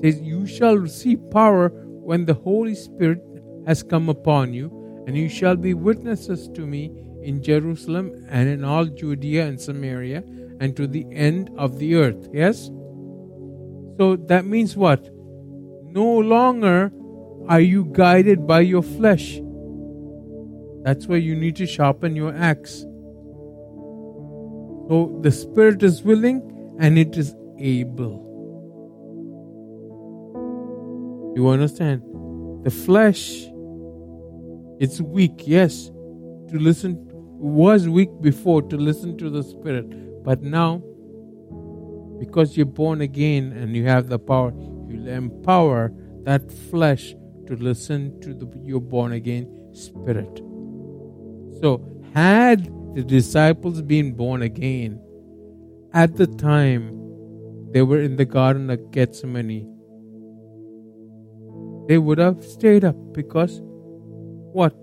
says, 0.02 0.20
You 0.22 0.46
shall 0.48 0.78
receive 0.78 1.20
power 1.32 1.70
when 1.70 2.26
the 2.26 2.34
Holy 2.34 2.76
Spirit 2.76 3.22
has 3.68 3.84
come 3.84 4.10
upon 4.10 4.54
you, 4.54 5.04
and 5.08 5.16
you 5.16 5.30
shall 5.30 5.56
be 5.56 5.74
witnesses 5.74 6.50
to 6.50 6.66
me 6.66 6.92
in 7.22 7.44
Jerusalem 7.44 8.26
and 8.30 8.50
in 8.50 8.64
all 8.64 8.86
Judea 8.86 9.48
and 9.48 9.62
Samaria 9.62 10.24
and 10.60 10.76
to 10.76 10.88
the 10.88 11.06
end 11.12 11.52
of 11.58 11.78
the 11.78 11.96
earth. 11.96 12.30
Yes? 12.34 12.68
So 13.98 14.16
that 14.28 14.46
means 14.46 14.76
what? 14.76 15.10
No 15.84 16.18
longer 16.18 16.92
are 17.48 17.62
you 17.62 17.86
guided 17.86 18.48
by 18.48 18.62
your 18.62 18.84
flesh. 18.84 19.40
That's 20.84 21.08
why 21.08 21.18
you 21.18 21.36
need 21.36 21.56
to 21.58 21.68
sharpen 21.68 22.16
your 22.16 22.34
axe. 22.34 22.86
So 24.90 25.20
the 25.22 25.32
spirit 25.32 25.84
is 25.84 26.02
willing 26.02 26.42
and 26.80 26.98
it 26.98 27.18
is 27.18 27.36
able. 27.60 28.32
You 31.36 31.48
understand? 31.48 32.02
The 32.64 32.72
flesh, 32.72 33.48
it's 34.80 35.00
weak, 35.00 35.44
yes, 35.46 35.88
to 35.88 36.60
listen, 36.60 37.08
was 37.42 37.88
weak 37.88 38.10
before 38.22 38.62
to 38.64 38.78
listen 38.78 39.18
to 39.18 39.30
the 39.30 39.42
Spirit. 39.44 40.24
But 40.24 40.44
now, 40.44 40.84
because 42.20 42.56
you're 42.56 42.66
born 42.68 43.02
again 43.02 43.52
and 43.54 43.76
you 43.76 43.86
have 43.86 44.10
the 44.10 44.20
power, 44.20 44.54
you'll 44.88 45.08
empower 45.08 45.92
that 46.24 46.52
flesh 46.52 47.16
to 47.52 47.62
listen 47.62 48.20
to 48.22 48.34
the, 48.34 48.50
your 48.64 48.80
born 48.80 49.12
again 49.12 49.46
spirit. 49.74 50.38
So, 51.62 51.86
had 52.14 52.66
the 52.96 53.04
disciples 53.04 53.82
been 53.82 54.14
born 54.14 54.42
again 54.42 55.02
at 55.94 56.16
the 56.16 56.28
time 56.28 56.98
they 57.72 57.82
were 57.82 58.00
in 58.00 58.16
the 58.16 58.26
Garden 58.26 58.70
of 58.70 58.92
Gethsemane, 58.92 59.68
they 61.88 61.98
would 61.98 62.18
have 62.20 62.44
stayed 62.44 62.86
up 62.86 62.96
because 63.14 63.60
what? 64.54 64.74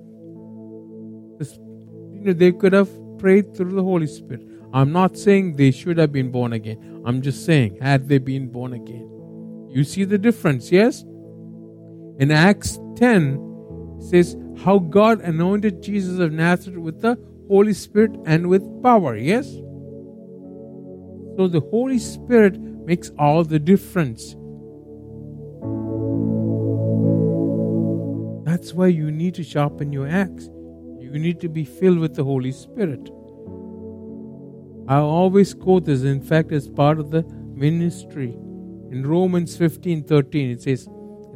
You 2.13 2.25
know, 2.25 2.33
they 2.33 2.53
could 2.53 2.73
have 2.75 2.91
prayed 3.19 3.57
through 3.57 3.73
the 3.73 3.83
Holy 3.83 4.07
Spirit. 4.07 4.43
I'm 4.75 4.93
not 4.93 5.17
saying 5.17 5.57
they 5.57 5.71
should 5.71 5.97
have 5.97 6.13
been 6.13 6.31
born 6.31 6.53
again. 6.53 7.03
I'm 7.07 7.23
just 7.23 7.47
saying, 7.47 7.79
had 7.81 8.09
they 8.09 8.19
been 8.19 8.49
born 8.49 8.75
again. 8.75 9.09
You 9.71 9.85
see 9.85 10.05
the 10.05 10.19
difference, 10.19 10.71
yes? 10.71 11.05
In 12.19 12.31
Acts 12.33 12.79
10, 12.97 13.49
says 14.01 14.37
how 14.65 14.79
God 14.79 15.21
anointed 15.21 15.83
Jesus 15.83 16.19
of 16.19 16.33
Nazareth 16.33 16.79
with 16.79 17.01
the 17.01 17.17
Holy 17.49 17.73
Spirit 17.73 18.13
and 18.27 18.49
with 18.49 18.83
power, 18.83 19.17
yes? 19.17 19.47
So 21.37 21.47
the 21.47 21.61
Holy 21.71 21.99
Spirit 21.99 22.59
makes 22.59 23.11
all 23.19 23.45
the 23.45 23.61
difference. 23.61 24.35
That's 28.45 28.75
why 28.75 28.89
you 28.89 29.13
need 29.13 29.35
to 29.37 29.45
sharpen 29.45 29.93
your 29.93 30.09
axe. 30.09 30.49
You 30.99 31.13
need 31.13 31.41
to 31.41 31.49
be 31.49 31.65
filled 31.65 31.99
with 31.99 32.17
the 32.17 32.25
Holy 32.25 32.51
Spirit. 32.51 33.09
I 34.89 34.97
always 34.97 35.55
quote 35.55 35.85
this, 35.85 36.03
in 36.03 36.21
fact, 36.21 36.51
as 36.51 36.69
part 36.69 36.99
of 36.99 37.11
the 37.11 37.23
ministry. 37.55 38.31
In 38.91 39.07
Romans 39.07 39.57
15 39.57 40.03
13, 40.05 40.51
it 40.51 40.63
says, 40.63 40.89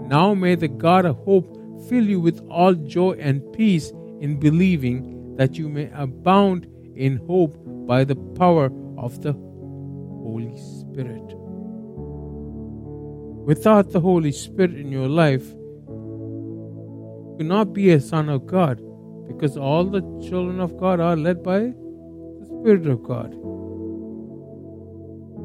Now 0.08 0.34
may 0.34 0.54
the 0.54 0.68
God 0.68 1.04
of 1.06 1.16
hope 1.18 1.46
fill 1.88 2.04
you 2.04 2.20
with 2.20 2.40
all 2.50 2.74
joy 2.74 3.12
and 3.12 3.42
peace 3.52 3.90
in 4.20 4.38
believing 4.38 5.36
that 5.36 5.56
you 5.56 5.68
may 5.68 5.90
abound 5.94 6.66
in 6.94 7.16
hope 7.26 7.56
by 7.86 8.04
the 8.04 8.16
power 8.16 8.70
of 8.98 9.22
the 9.22 9.32
Holy 9.32 10.56
Spirit. 10.80 11.36
Without 13.44 13.90
the 13.90 14.00
Holy 14.00 14.30
Spirit 14.32 14.74
in 14.74 14.92
your 14.92 15.08
life, 15.08 15.46
you 15.48 17.34
cannot 17.38 17.72
be 17.72 17.90
a 17.90 18.00
son 18.00 18.28
of 18.28 18.46
God 18.46 18.80
because 19.26 19.56
all 19.56 19.84
the 19.84 20.02
children 20.28 20.60
of 20.60 20.76
God 20.76 21.00
are 21.00 21.16
led 21.16 21.42
by 21.42 21.58
the 21.60 22.46
Spirit 22.60 22.86
of 22.86 23.02
God. 23.02 23.32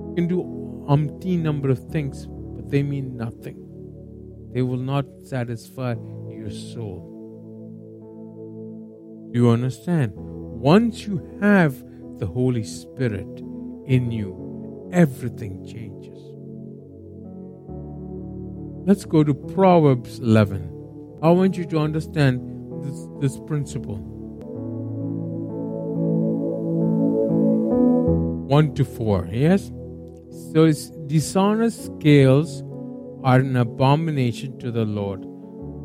You 0.07 0.13
can 0.15 0.27
do 0.27 0.43
umpteen 0.87 1.39
number 1.39 1.69
of 1.69 1.79
things, 1.89 2.27
but 2.27 2.69
they 2.69 2.83
mean 2.83 3.17
nothing. 3.17 3.66
They 4.57 4.63
will 4.63 4.77
not 4.77 5.05
satisfy 5.21 5.93
your 6.31 6.49
soul. 6.49 6.97
Do 9.31 9.39
you 9.39 9.51
understand? 9.51 10.13
Once 10.15 11.05
you 11.05 11.21
have 11.41 11.75
the 12.17 12.25
Holy 12.25 12.63
Spirit 12.63 13.27
in 13.85 14.09
you, 14.11 14.89
everything 14.91 15.63
changes. 15.63 16.17
Let's 18.87 19.05
go 19.05 19.23
to 19.23 19.35
Proverbs 19.35 20.17
11. 20.17 21.19
I 21.21 21.29
want 21.29 21.55
you 21.55 21.65
to 21.65 21.77
understand 21.77 22.41
this, 22.81 23.07
this 23.21 23.39
principle. 23.45 23.97
1 28.47 28.73
to 28.73 28.83
4. 28.83 29.29
Yes? 29.31 29.71
So 30.51 30.63
it's 30.63 30.89
dishonest 31.05 31.85
scales 31.85 32.63
are 33.27 33.39
an 33.41 33.57
abomination 33.57 34.57
to 34.57 34.71
the 34.71 34.85
Lord, 34.85 35.21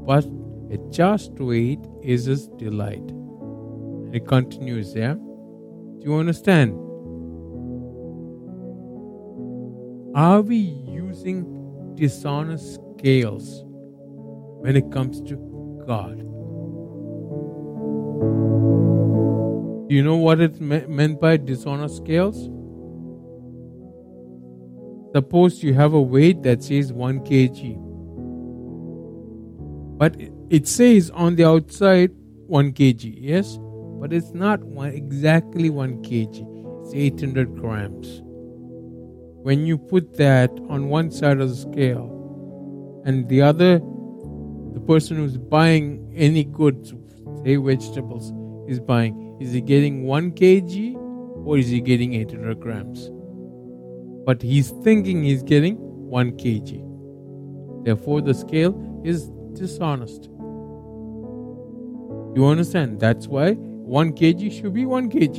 but 0.06 0.24
a 0.70 0.78
just 0.90 1.32
weight 1.40 1.80
is 2.00 2.26
his 2.26 2.46
delight. 2.50 3.02
And 3.10 4.14
it 4.14 4.28
continues 4.28 4.94
there. 4.94 5.14
Do 5.14 6.02
you 6.04 6.14
understand? 6.14 6.74
Are 10.14 10.40
we 10.40 10.56
using 10.56 11.44
dishonest 11.96 12.74
scales 12.74 13.64
when 14.60 14.76
it 14.76 14.92
comes 14.92 15.20
to 15.22 15.34
God? 15.84 16.18
Do 19.88 19.96
you 19.96 20.04
know 20.04 20.14
what 20.16 20.40
it 20.40 20.60
meant 20.60 21.20
by 21.20 21.38
dishonest 21.38 21.96
scales? 21.96 22.48
Suppose 25.14 25.62
you 25.62 25.74
have 25.74 25.92
a 25.92 26.00
weight 26.00 26.42
that 26.42 26.62
says 26.62 26.92
1 26.92 27.20
kg. 27.20 27.76
But 29.98 30.16
it 30.48 30.66
says 30.66 31.10
on 31.10 31.36
the 31.36 31.46
outside 31.46 32.10
1 32.46 32.72
kg, 32.72 33.14
yes? 33.18 33.58
But 34.00 34.12
it's 34.12 34.32
not 34.32 34.64
one, 34.64 34.90
exactly 34.90 35.70
1 35.70 36.02
kg, 36.02 36.82
it's 36.82 36.94
800 36.94 37.54
grams. 37.56 38.22
When 39.42 39.66
you 39.66 39.76
put 39.76 40.16
that 40.16 40.50
on 40.68 40.88
one 40.88 41.10
side 41.10 41.40
of 41.40 41.50
the 41.50 41.56
scale 41.56 43.02
and 43.04 43.28
the 43.28 43.42
other, 43.42 43.80
the 44.72 44.80
person 44.86 45.18
who's 45.18 45.36
buying 45.36 46.10
any 46.16 46.44
goods, 46.44 46.94
say 47.44 47.56
vegetables, 47.56 48.32
is 48.66 48.80
buying, 48.80 49.36
is 49.40 49.52
he 49.52 49.60
getting 49.60 50.04
1 50.04 50.32
kg 50.32 50.96
or 51.44 51.58
is 51.58 51.68
he 51.68 51.80
getting 51.80 52.14
800 52.14 52.60
grams? 52.60 53.10
But 54.24 54.42
he's 54.42 54.70
thinking 54.82 55.22
he's 55.24 55.42
getting 55.42 55.76
1 55.76 56.32
kg. 56.32 57.84
Therefore, 57.84 58.20
the 58.20 58.34
scale 58.34 58.74
is 59.04 59.30
dishonest. 59.54 60.30
You 62.34 62.46
understand? 62.46 63.00
That's 63.00 63.26
why 63.26 63.52
1 63.54 64.12
kg 64.12 64.52
should 64.52 64.72
be 64.74 64.86
1 64.86 65.10
kg. 65.10 65.38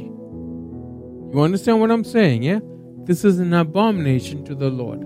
You 1.33 1.41
understand 1.41 1.79
what 1.79 1.91
I'm 1.91 2.03
saying? 2.03 2.43
Yeah? 2.43 2.59
This 3.05 3.25
is 3.25 3.39
an 3.39 3.53
abomination 3.53 4.43
to 4.45 4.55
the 4.55 4.69
Lord. 4.69 5.03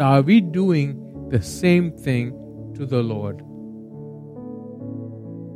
Are 0.00 0.22
we 0.22 0.40
doing 0.40 1.28
the 1.28 1.42
same 1.42 1.92
thing 1.92 2.32
to 2.74 2.86
the 2.86 3.02
Lord? 3.02 3.42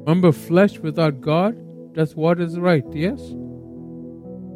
Remember, 0.05 0.33
flesh 0.33 0.79
without 0.79 1.21
God 1.21 1.57
does 1.95 2.15
what 2.17 2.41
is 2.41 2.59
right, 2.59 2.85
yes? 2.93 3.21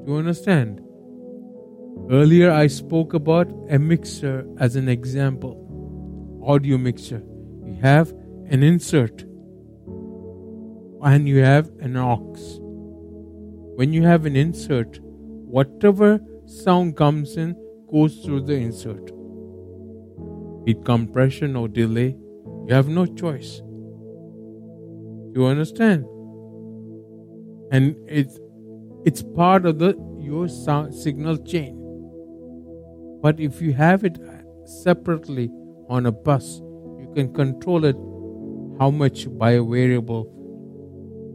You 0.07 0.17
understand? 0.17 0.81
Earlier, 2.11 2.53
I 2.53 2.69
spoke 2.69 3.15
about 3.15 3.49
a 3.69 3.79
mixer 3.79 4.47
as 4.59 4.77
an 4.77 4.89
example 4.89 5.63
audio 6.47 6.79
mixer. 6.79 7.23
You 7.65 7.77
have 7.83 8.13
an 8.49 8.63
insert 8.63 9.23
and 11.03 11.29
you 11.29 11.43
have 11.43 11.69
an 11.81 11.97
aux. 11.97 12.37
When 13.77 13.93
you 13.93 14.05
have 14.05 14.25
an 14.25 14.37
insert, 14.37 15.01
whatever 15.01 16.21
sound 16.47 16.97
comes 16.97 17.37
in 17.37 17.57
goes 17.91 18.19
through 18.25 18.43
the 18.43 18.55
insert. 18.55 19.11
With 20.67 20.85
compression 20.85 21.57
or 21.57 21.67
delay, 21.67 22.17
you 22.67 22.75
have 22.75 22.89
no 22.89 23.07
choice. 23.07 23.61
You 25.35 25.47
understand? 25.47 26.05
And 27.73 27.97
it's 28.07 28.39
it's 29.05 29.23
part 29.23 29.67
of 29.67 29.81
the 29.81 29.97
your 30.21 30.49
sound 30.49 30.95
signal 30.95 31.37
chain. 31.39 31.76
But 33.27 33.41
if 33.41 33.61
you 33.61 33.73
have 33.73 34.05
it 34.05 34.19
separately 34.67 35.51
on 35.89 36.07
a 36.07 36.13
bus, 36.13 36.61
you 37.01 37.11
can 37.13 37.35
control 37.35 37.85
it 37.85 37.97
how 38.79 38.91
much 38.91 39.27
by 39.37 39.51
a 39.51 39.65
variable, 39.65 40.27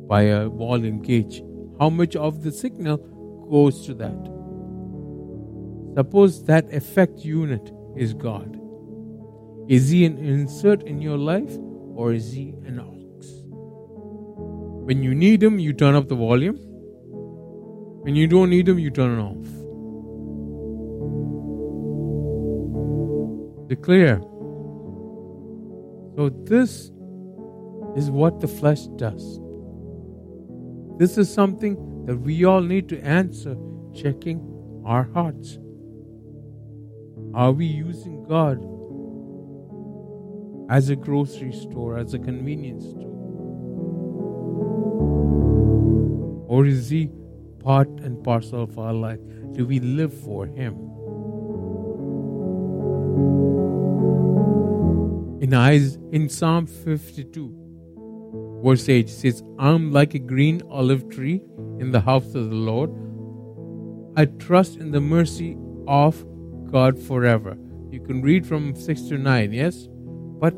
by 0.08 0.22
a 0.22 0.48
volume 0.48 1.02
gauge, 1.02 1.44
how 1.82 1.90
much 1.90 2.16
of 2.16 2.44
the 2.44 2.52
signal 2.54 2.96
goes 3.52 3.86
to 3.88 3.94
that. 3.96 4.32
Suppose 5.98 6.46
that 6.46 6.74
effect 6.74 7.26
unit 7.26 7.74
is 7.98 8.14
God. 8.14 8.58
Is 9.68 9.90
he 9.90 10.06
an 10.06 10.18
insert 10.18 10.84
in 10.84 11.02
your 11.02 11.18
life 11.18 11.58
or 11.94 12.14
is 12.14 12.32
he 12.32 12.54
an 12.66 12.80
aux? 12.80 13.26
When 14.86 15.04
you 15.04 15.14
need 15.14 15.44
him, 15.44 15.60
you 15.60 15.74
turn 15.74 15.96
up 15.96 16.08
the 16.08 16.16
volume. 16.16 16.56
When 18.04 18.16
you 18.16 18.28
don't 18.28 18.50
need 18.50 18.70
him, 18.70 18.80
you 18.80 18.92
turn 18.92 19.20
it 19.20 19.22
off. 19.22 19.61
Declare. 23.72 24.20
So, 26.18 26.30
this 26.44 26.92
is 27.96 28.12
what 28.12 28.42
the 28.42 28.48
flesh 28.48 28.82
does. 28.98 29.40
This 30.98 31.18
is 31.18 31.34
something 31.34 32.06
that 32.06 32.18
we 32.18 32.44
all 32.44 32.60
need 32.60 32.90
to 32.90 33.00
answer, 33.00 33.56
checking 33.96 34.40
our 34.86 35.04
hearts. 35.14 35.58
Are 37.34 37.54
we 37.54 37.66
using 37.66 38.24
God 38.24 38.60
as 40.70 40.90
a 40.90 40.98
grocery 40.98 41.54
store, 41.54 41.98
as 41.98 42.14
a 42.14 42.20
convenience 42.20 42.84
store? 42.84 43.08
Or 46.50 46.66
is 46.66 46.90
He 46.90 47.10
part 47.64 47.88
and 48.02 48.22
parcel 48.22 48.64
of 48.64 48.78
our 48.78 48.94
life? 48.94 49.20
Do 49.54 49.66
we 49.66 49.80
live 49.80 50.14
for 50.14 50.46
Him? 50.46 50.91
In, 55.52 55.58
eyes, 55.58 55.98
in 56.14 56.30
Psalm 56.30 56.66
52, 56.66 58.62
verse 58.64 58.88
8 58.88 59.10
says, 59.10 59.44
I'm 59.60 59.92
like 59.92 60.14
a 60.14 60.20
green 60.20 60.62
olive 60.72 61.10
tree 61.10 61.42
in 61.78 61.92
the 61.92 62.00
house 62.00 62.28
of 62.28 62.50
the 62.50 62.56
Lord. 62.56 62.90
I 64.16 64.28
trust 64.28 64.78
in 64.78 64.92
the 64.92 65.02
mercy 65.02 65.58
of 65.90 66.26
God 66.72 66.98
forever. 66.98 67.58
You 67.90 68.00
can 68.00 68.22
read 68.22 68.48
from 68.48 68.74
6 68.74 69.02
to 69.10 69.18
9, 69.18 69.52
yes? 69.52 69.90
But 70.40 70.54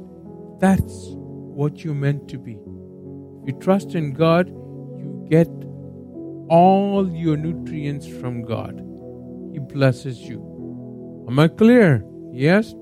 that's 0.59 1.07
what 1.15 1.83
you're 1.83 1.95
meant 1.95 2.27
to 2.27 2.37
be. 2.37 2.59
If 3.41 3.47
you 3.47 3.59
trust 3.59 3.95
in 3.95 4.13
God, 4.13 4.49
you 4.49 5.25
get 5.27 5.47
all 6.49 7.09
your 7.11 7.35
nutrients 7.35 8.05
from 8.05 8.43
God. 8.43 8.77
He 9.53 9.57
blesses 9.57 10.19
you. 10.19 11.25
Am 11.27 11.39
I 11.39 11.47
clear? 11.47 12.05
Yes? 12.31 12.75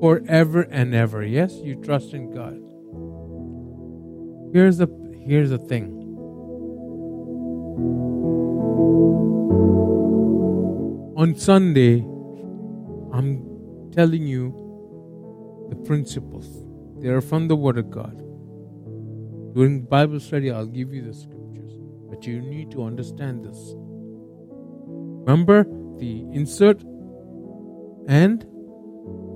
Forever 0.00 0.62
and 0.62 0.94
ever. 0.94 1.24
Yes, 1.24 1.54
you 1.62 1.76
trust 1.76 2.14
in 2.14 2.30
God. 2.34 2.58
Here's 4.52 4.78
the 4.78 4.88
here's 5.26 5.50
the 5.50 5.58
thing. 5.58 5.96
On 11.16 11.34
Sunday, 11.34 11.98
I'm 13.12 13.90
telling 13.92 14.26
you 14.26 14.56
the 15.68 15.76
principles. 15.76 16.48
They 16.98 17.08
are 17.08 17.20
from 17.20 17.48
the 17.48 17.56
Word 17.56 17.78
of 17.78 17.90
God. 17.90 18.16
During 19.54 19.82
Bible 19.82 20.20
study, 20.20 20.50
I'll 20.50 20.66
give 20.66 20.94
you 20.94 21.02
the 21.02 21.12
scriptures, 21.12 21.72
but 22.08 22.26
you 22.26 22.40
need 22.40 22.70
to 22.70 22.84
understand 22.84 23.44
this. 23.44 23.74
Remember 25.26 25.64
the 25.98 26.26
insert 26.32 26.82
and 28.08 28.40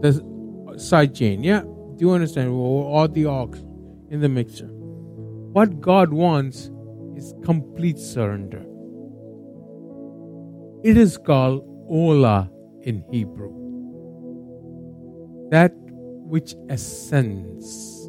the 0.00 0.34
side 0.76 1.14
chain. 1.14 1.42
Yeah, 1.44 1.62
do 1.62 1.96
you 2.00 2.10
understand? 2.12 2.50
Or 2.50 3.08
the 3.08 3.26
aux 3.26 3.50
in 4.10 4.20
the 4.20 4.28
mixture. 4.28 4.68
What 5.52 5.80
God 5.80 6.12
wants 6.12 6.70
is 7.16 7.34
complete 7.44 7.98
surrender. 7.98 8.64
It 10.82 10.96
is 10.96 11.16
called 11.16 11.62
Ola 11.88 12.50
in 12.82 13.04
Hebrew. 13.10 13.52
That 15.50 15.72
which 15.76 16.54
ascends. 16.68 18.08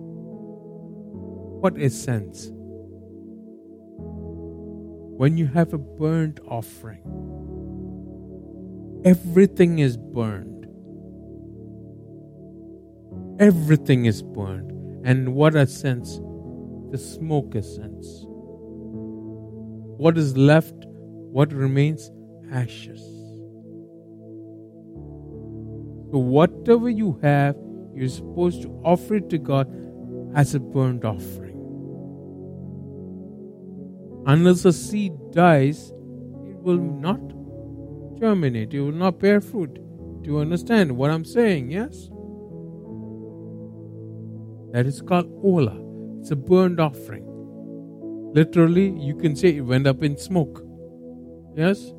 What 1.62 1.78
ascends? 1.78 2.52
When 5.18 5.38
you 5.38 5.48
have 5.48 5.74
a 5.74 5.78
burnt 5.78 6.40
offering, 6.48 7.04
everything 9.06 9.80
is 9.80 9.96
burned 9.98 10.55
everything 13.40 14.06
is 14.06 14.22
burned 14.22 14.72
And 15.04 15.36
what 15.36 15.56
ascends? 15.56 16.20
The 16.92 16.98
smoke 16.98 17.54
ascends. 17.54 18.26
What 19.98 20.18
is 20.18 20.36
left? 20.36 20.74
What 21.32 21.54
remains? 21.54 22.10
Ashes. 22.52 23.02
So, 26.12 26.20
whatever 26.20 26.90
you 26.90 27.20
have, 27.22 27.56
you're 27.94 28.10
supposed 28.10 28.62
to 28.64 28.70
offer 28.84 29.16
it 29.16 29.30
to 29.30 29.38
God 29.38 29.68
as 30.34 30.56
a 30.56 30.60
burnt 30.60 31.06
offering. 31.06 31.60
Unless 34.26 34.66
a 34.66 34.74
seed 34.74 35.14
dies, 35.32 35.92
it 36.48 36.58
will 36.58 36.78
not 36.78 37.22
germinate, 38.20 38.74
it 38.74 38.82
will 38.82 38.92
not 38.92 39.20
bear 39.20 39.40
fruit. 39.40 39.76
Do 40.24 40.32
you 40.32 40.40
understand 40.40 40.98
what 40.98 41.12
I'm 41.12 41.26
saying? 41.26 41.70
Yes? 41.70 42.10
That 44.76 44.86
is 44.88 45.02
called 45.02 45.32
ola. 45.42 45.78
It's 46.20 46.32
a 46.32 46.36
burned 46.36 46.82
offering. 46.82 47.24
Literally, 48.34 48.90
you 49.00 49.16
can 49.16 49.34
say 49.34 49.56
it 49.56 49.62
went 49.62 49.88
up 49.88 50.04
in 50.04 50.18
smoke. 50.18 50.62
Yes? 51.56 51.94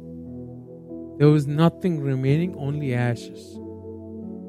There 1.17 1.31
was 1.31 1.47
nothing 1.47 2.03
remaining, 2.03 2.55
only 2.59 2.93
ashes. 2.93 3.59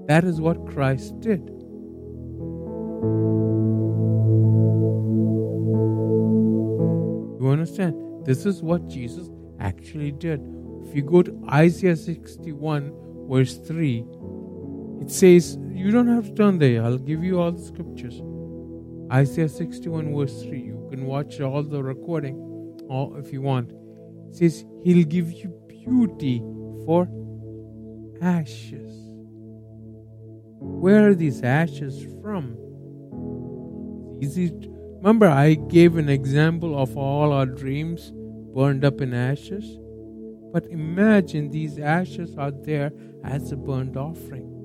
That 0.09 0.25
is 0.25 0.41
what 0.41 0.67
Christ 0.67 1.17
did. 1.21 1.39
You 7.39 7.49
understand? 7.49 8.25
This 8.25 8.45
is 8.45 8.61
what 8.61 8.89
Jesus 8.89 9.29
actually 9.61 10.11
did. 10.11 10.41
If 10.83 10.93
you 10.93 11.01
go 11.01 11.23
to 11.23 11.33
Isaiah 11.49 11.95
61, 11.95 12.91
verse 13.29 13.55
3, 13.55 14.05
it 14.99 15.11
says, 15.11 15.57
You 15.77 15.91
don't 15.91 16.07
have 16.07 16.29
to 16.29 16.33
turn 16.33 16.57
there, 16.57 16.83
I'll 16.83 16.97
give 16.97 17.23
you 17.23 17.39
all 17.39 17.51
the 17.51 17.61
scriptures. 17.61 18.19
Isaiah 19.13 19.47
61, 19.47 20.15
verse 20.15 20.41
3. 20.41 20.59
You 20.59 20.87
can 20.89 21.05
watch 21.05 21.39
all 21.39 21.61
the 21.61 21.83
recording 21.83 22.35
or 22.89 23.19
if 23.19 23.31
you 23.31 23.43
want. 23.43 23.71
It 24.29 24.35
says, 24.35 24.65
He'll 24.83 25.05
give 25.05 25.31
you 25.31 25.49
beauty 25.67 26.39
for 26.83 27.07
ashes. 28.21 28.91
Where 30.59 31.09
are 31.09 31.15
these 31.15 31.43
ashes 31.43 32.03
from? 32.23 32.57
Easy. 34.19 34.49
To, 34.49 34.69
remember, 34.97 35.27
I 35.27 35.53
gave 35.53 35.97
an 35.97 36.09
example 36.09 36.75
of 36.75 36.97
all 36.97 37.31
our 37.31 37.45
dreams 37.45 38.11
burned 38.55 38.83
up 38.83 38.99
in 38.99 39.13
ashes. 39.13 39.77
But 40.51 40.65
imagine 40.71 41.51
these 41.51 41.77
ashes 41.77 42.35
are 42.35 42.51
there 42.51 42.91
as 43.23 43.51
a 43.51 43.55
burnt 43.55 43.95
offering. 43.95 44.56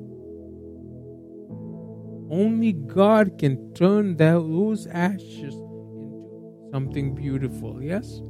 Only 2.32 2.72
God 2.72 3.36
can 3.36 3.74
turn 3.74 4.16
those 4.16 4.86
ashes 4.86 5.54
into 5.54 6.70
something 6.72 7.14
beautiful, 7.14 7.82
yes? 7.82 8.22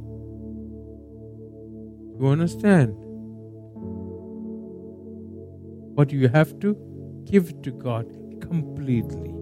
You 2.18 2.26
understand? 2.26 2.96
But 5.94 6.10
you 6.10 6.26
have 6.26 6.58
to 6.58 6.76
give 7.30 7.62
to 7.62 7.70
God 7.70 8.06
completely. 8.40 9.32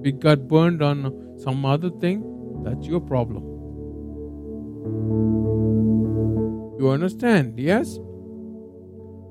If 0.00 0.14
it 0.14 0.20
got 0.20 0.48
burned 0.48 0.80
on 0.80 1.38
some 1.38 1.66
other 1.66 1.90
thing, 1.90 2.24
that's 2.64 2.86
your 2.86 3.00
problem. 3.00 3.42
You 6.78 6.88
understand? 6.88 7.60
Yes? 7.60 7.98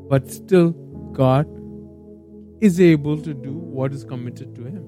But 0.08 0.30
still, 0.30 0.74
God 1.14 1.48
is 2.64 2.80
able 2.80 3.18
to 3.22 3.34
do 3.34 3.52
what 3.52 3.94
is 3.94 4.06
committed 4.06 4.56
to 4.56 4.64
him. 4.64 4.86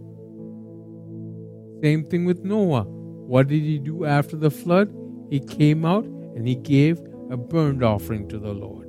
Same 1.83 2.05
thing 2.05 2.23
with 2.23 2.41
Noah. 2.45 2.83
What 2.83 3.49
did 3.49 3.63
he 3.63 3.79
do 3.79 4.05
after 4.05 4.37
the 4.37 4.49
flood? 4.49 4.95
He 5.29 5.41
came 5.41 5.83
out 5.83 6.05
and 6.05 6.47
he 6.47 6.55
gave 6.55 7.01
a 7.29 7.35
burnt 7.35 7.83
offering 7.83 8.29
to 8.29 8.39
the 8.39 8.53
Lord, 8.53 8.87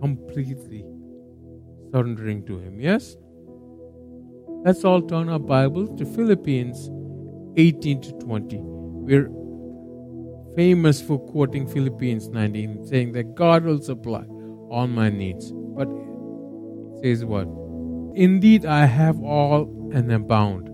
completely 0.00 0.84
surrendering 1.92 2.44
to 2.46 2.58
him. 2.58 2.80
Yes? 2.80 3.16
Let's 4.64 4.84
all 4.84 5.00
turn 5.00 5.28
our 5.28 5.38
Bibles 5.38 5.96
to 6.00 6.04
Philippians 6.04 6.90
18 7.56 8.00
to 8.00 8.12
20. 8.14 8.58
We're 8.60 9.30
famous 10.56 11.00
for 11.00 11.20
quoting 11.30 11.68
Philippians 11.68 12.26
19, 12.26 12.86
saying 12.86 13.12
that 13.12 13.36
God 13.36 13.62
will 13.62 13.80
supply 13.80 14.24
all 14.68 14.88
my 14.88 15.10
needs. 15.10 15.52
But 15.52 15.86
it 15.86 17.02
says 17.04 17.24
what? 17.24 17.63
Indeed, 18.14 18.64
I 18.64 18.86
have 18.86 19.20
all 19.20 19.90
and 19.92 20.12
abound. 20.12 20.70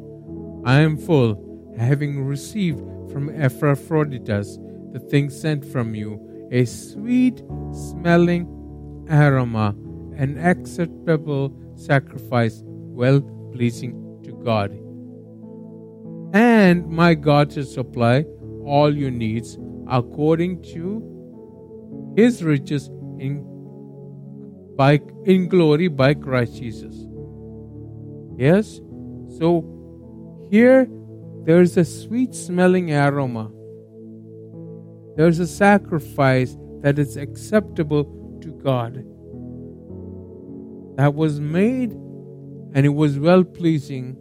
I 0.67 0.81
am 0.81 0.99
full, 0.99 1.75
having 1.79 2.25
received 2.25 2.81
from 3.11 3.31
Epaphroditus 3.31 4.59
the 4.93 5.01
things 5.01 5.41
sent 5.41 5.65
from 5.65 5.95
you, 5.95 6.21
a 6.53 6.65
sweet 6.65 7.43
smelling 7.73 8.47
aroma, 9.11 9.75
an 10.17 10.39
acceptable 10.39 11.57
sacrifice, 11.75 12.63
well 12.65 13.21
pleasing 13.53 14.21
to 14.25 14.33
God. 14.45 14.73
And 16.35 16.89
my 16.89 17.15
God 17.15 17.53
shall 17.53 17.65
supply 17.65 18.25
all 18.65 18.95
your 18.95 19.11
needs 19.11 19.59
according 19.89 20.63
to 20.75 22.15
his 22.17 22.43
riches 22.45 22.89
in 23.19 23.47
by 24.77 25.01
in 25.25 25.49
glory 25.49 25.89
by 25.89 26.15
Christ 26.15 26.57
Jesus. 26.57 27.10
Yes? 28.41 28.81
So 29.39 30.49
here 30.51 30.89
there's 31.45 31.77
a 31.77 31.85
sweet 31.85 32.35
smelling 32.35 32.91
aroma. 32.91 33.51
There's 35.17 35.41
a 35.41 35.47
sacrifice 35.47 36.57
that 36.81 36.99
is 36.99 37.19
acceptable 37.19 38.05
to 38.41 38.51
God. 38.53 38.95
That 40.97 41.15
was 41.15 41.39
made 41.39 41.93
and 42.73 42.87
it 42.87 42.95
was 42.95 43.19
well 43.19 43.45
pleasing, 43.45 44.17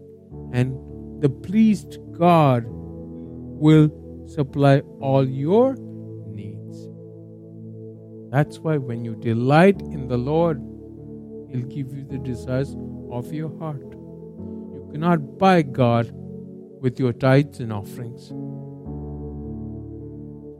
and 0.51 0.73
the 1.21 1.29
pleased 1.29 1.97
God 2.11 2.63
will 2.67 3.89
supply 4.27 4.79
all 4.99 5.25
your 5.25 5.75
needs. 6.27 6.89
That's 8.31 8.59
why 8.59 8.77
when 8.77 9.05
you 9.05 9.15
delight 9.15 9.79
in 9.79 10.07
the 10.07 10.17
Lord, 10.17 10.59
He'll 11.49 11.67
give 11.67 11.93
you 11.93 12.03
the 12.03 12.17
desires 12.17 12.75
of 13.11 13.31
your 13.31 13.57
heart. 13.59 13.98
Cannot 14.91 15.37
buy 15.37 15.61
God 15.61 16.11
with 16.81 16.99
your 16.99 17.13
tithes 17.13 17.59
and 17.59 17.71
offerings. 17.71 18.29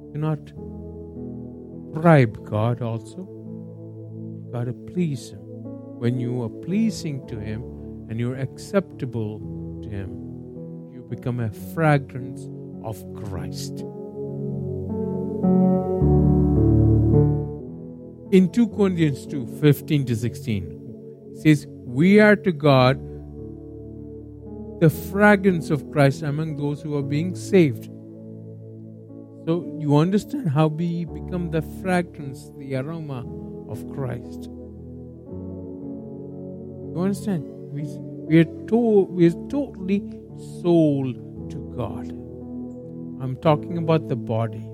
You 0.02 0.10
cannot 0.14 0.54
bribe 1.94 2.46
God 2.46 2.82
also. 2.82 3.18
You 3.18 4.50
gotta 4.52 4.74
please 4.74 5.32
Him. 5.32 5.40
When 5.40 6.20
you 6.20 6.44
are 6.44 6.50
pleasing 6.50 7.26
to 7.28 7.40
Him 7.40 7.64
and 8.10 8.20
you're 8.20 8.38
acceptable 8.38 9.40
to 9.84 9.90
Him, 9.90 10.10
you 10.94 11.06
become 11.10 11.40
a 11.40 11.50
fragrance 11.74 12.48
of 12.84 13.04
Christ. 13.16 13.84
In 18.32 18.52
2 18.52 18.68
Corinthians 18.68 19.26
2 19.26 19.48
15 19.60 20.06
to 20.06 20.16
16, 20.16 21.34
says, 21.42 21.66
We 21.68 22.20
are 22.20 22.36
to 22.36 22.52
God 22.52 23.00
the 24.80 24.90
fragrance 24.90 25.70
of 25.70 25.92
Christ 25.92 26.22
among 26.22 26.56
those 26.56 26.82
who 26.82 26.96
are 26.96 27.04
being 27.04 27.36
saved. 27.36 27.86
So 29.46 29.78
you 29.78 29.98
understand 29.98 30.50
how 30.50 30.68
we 30.68 31.06
become 31.06 31.52
the 31.52 31.62
fragrance, 31.82 32.52
the 32.58 32.76
aroma 32.76 33.26
of 33.70 33.86
Christ. 33.94 34.50
You 36.94 36.96
understand? 36.98 37.44
We, 37.72 37.84
we 38.28 38.40
are 38.40 38.68
to, 38.68 38.78
we 38.78 39.28
are 39.28 39.48
totally 39.50 40.02
sold 40.62 41.16
to 41.52 41.74
God. 41.76 42.10
I'm 43.22 43.36
talking 43.42 43.78
about 43.78 44.08
the 44.08 44.16
body. 44.16 44.66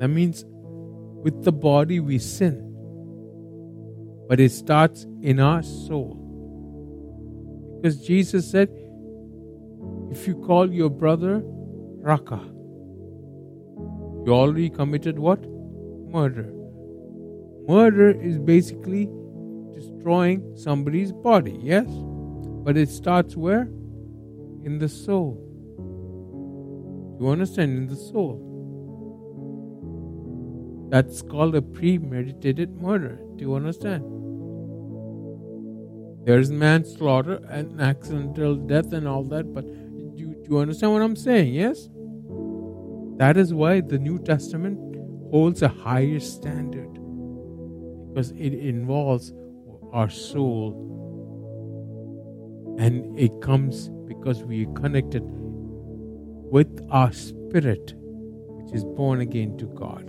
That 0.00 0.08
means 0.08 0.44
with 0.46 1.44
the 1.44 1.52
body 1.52 2.00
we 2.00 2.18
sin, 2.18 2.74
but 4.28 4.38
it 4.38 4.52
starts 4.52 5.06
in 5.22 5.40
our 5.40 5.62
soul. 5.62 6.23
Because 7.84 8.00
Jesus 8.00 8.50
said, 8.50 8.70
if 10.10 10.26
you 10.26 10.42
call 10.46 10.72
your 10.72 10.88
brother 10.88 11.42
Raca, 11.44 12.40
you 14.24 14.32
already 14.32 14.70
committed 14.70 15.18
what? 15.18 15.44
Murder. 16.08 16.50
Murder 17.68 18.18
is 18.18 18.38
basically 18.38 19.10
destroying 19.74 20.56
somebody's 20.56 21.12
body, 21.12 21.58
yes? 21.60 21.84
But 22.64 22.78
it 22.78 22.88
starts 22.88 23.36
where? 23.36 23.68
In 24.64 24.78
the 24.78 24.88
soul. 24.88 25.34
Do 27.18 27.26
you 27.26 27.30
understand? 27.30 27.76
In 27.76 27.86
the 27.86 27.96
soul. 27.96 28.40
That's 30.88 31.20
called 31.20 31.54
a 31.54 31.60
premeditated 31.60 32.80
murder. 32.80 33.20
Do 33.36 33.44
you 33.44 33.54
understand? 33.54 34.13
There's 36.24 36.50
manslaughter 36.50 37.40
and 37.50 37.80
accidental 37.80 38.56
death 38.56 38.92
and 38.94 39.06
all 39.06 39.24
that, 39.24 39.52
but 39.52 39.66
do, 39.66 40.34
do 40.34 40.46
you 40.48 40.58
understand 40.58 40.92
what 40.94 41.02
I'm 41.02 41.16
saying? 41.16 41.52
Yes? 41.52 41.90
That 43.18 43.36
is 43.36 43.52
why 43.52 43.82
the 43.82 43.98
New 43.98 44.18
Testament 44.18 44.78
holds 45.30 45.60
a 45.62 45.68
higher 45.68 46.20
standard 46.20 46.92
because 48.08 48.30
it 48.30 48.54
involves 48.54 49.32
our 49.92 50.08
soul 50.08 50.80
and 52.78 53.18
it 53.18 53.40
comes 53.42 53.90
because 54.06 54.42
we 54.44 54.66
are 54.66 54.72
connected 54.72 55.22
with 55.24 56.80
our 56.90 57.12
spirit, 57.12 57.94
which 57.96 58.74
is 58.74 58.84
born 58.84 59.20
again 59.20 59.56
to 59.58 59.66
God. 59.66 60.06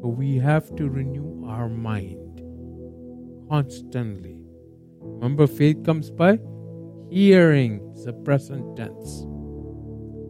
So 0.00 0.08
we 0.08 0.36
have 0.36 0.74
to 0.76 0.88
renew 0.88 1.46
our 1.48 1.68
mind 1.68 2.23
constantly. 3.54 4.36
Remember, 5.00 5.46
faith 5.46 5.84
comes 5.84 6.10
by 6.10 6.40
hearing, 7.08 7.80
it's 7.92 8.04
the 8.04 8.12
present 8.12 8.76
tense. 8.76 9.24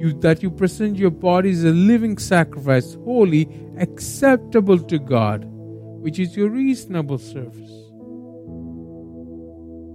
you 0.00 0.12
that 0.20 0.42
you 0.42 0.50
present 0.50 0.96
your 0.96 1.10
body 1.10 1.50
as 1.50 1.64
a 1.64 1.70
living 1.70 2.16
sacrifice, 2.18 2.94
holy, 3.04 3.48
acceptable 3.78 4.78
to 4.78 4.98
God, 4.98 5.44
which 5.44 6.18
is 6.18 6.36
your 6.36 6.48
reasonable 6.48 7.18
service. 7.18 7.70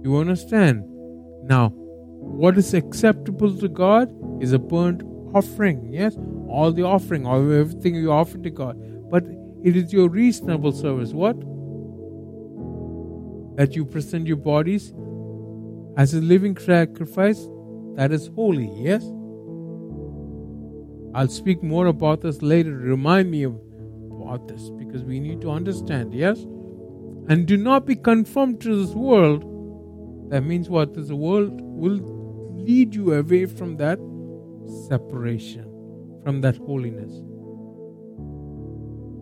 You 0.04 0.16
understand? 0.18 0.84
Now, 1.44 1.70
what 1.70 2.56
is 2.56 2.74
acceptable 2.74 3.56
to 3.58 3.68
God 3.68 4.08
is 4.42 4.52
a 4.52 4.58
burnt 4.58 5.02
offering. 5.34 5.92
Yes, 5.92 6.16
all 6.48 6.72
the 6.72 6.82
offering, 6.82 7.26
all 7.26 7.40
everything 7.52 7.94
you 7.94 8.12
offer 8.12 8.38
to 8.38 8.50
God. 8.50 8.76
But 9.10 9.24
it 9.64 9.76
is 9.76 9.92
your 9.92 10.08
reasonable 10.08 10.72
service. 10.72 11.12
What? 11.12 11.38
That 13.56 13.74
you 13.74 13.84
present 13.84 14.26
your 14.26 14.36
bodies 14.36 14.92
as 15.96 16.14
a 16.14 16.20
living 16.20 16.56
sacrifice 16.56 17.48
that 17.96 18.12
is 18.12 18.28
holy. 18.28 18.70
Yes? 18.76 19.02
I'll 21.16 21.28
speak 21.28 21.62
more 21.62 21.86
about 21.86 22.20
this 22.20 22.42
later. 22.42 22.76
Remind 22.76 23.30
me 23.30 23.44
about 23.44 24.48
this 24.48 24.68
because 24.68 25.02
we 25.02 25.18
need 25.18 25.40
to 25.40 25.50
understand. 25.50 26.12
Yes? 26.12 26.40
And 27.28 27.46
do 27.46 27.56
not 27.56 27.86
be 27.86 27.96
conformed 27.96 28.60
to 28.60 28.84
this 28.84 28.94
world. 28.94 29.40
That 30.30 30.42
means 30.42 30.68
what? 30.68 30.92
This 30.92 31.08
world 31.08 31.58
will 31.58 32.00
lead 32.54 32.94
you 32.94 33.14
away 33.14 33.46
from 33.46 33.78
that 33.78 33.98
separation, 34.88 35.64
from 36.22 36.42
that 36.42 36.58
holiness. 36.58 37.14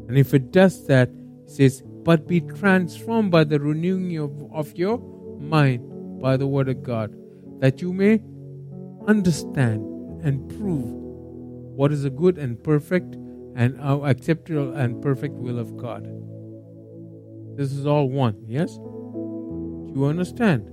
And 0.09 0.19
if 0.19 0.35
it 0.35 0.51
does 0.51 0.89
that, 0.89 1.11
it 1.11 1.51
says, 1.51 1.85
but 2.03 2.27
be 2.27 2.41
transformed 2.41 3.31
by 3.31 3.45
the 3.45 3.61
renewing 3.61 4.17
of, 4.17 4.33
of 4.53 4.77
your 4.77 4.99
mind 5.39 6.21
by 6.21 6.37
the 6.37 6.49
word 6.49 6.69
of 6.69 6.83
God, 6.83 7.15
that 7.61 7.81
you 7.81 7.93
may 7.93 8.21
understand 9.07 9.85
and 10.25 10.49
prove 10.59 11.04
what 11.75 11.93
is 11.93 12.05
a 12.05 12.11
good 12.11 12.39
and 12.39 12.63
perfect 12.63 13.17
and 13.57 13.79
acceptable 13.81 14.73
and 14.75 15.03
perfect 15.03 15.35
will 15.35 15.59
of 15.59 15.77
God. 15.77 16.09
This 17.57 17.73
is 17.73 17.87
all 17.87 18.09
one, 18.09 18.37
yes? 18.47 18.77
You 18.77 20.07
understand? 20.09 20.71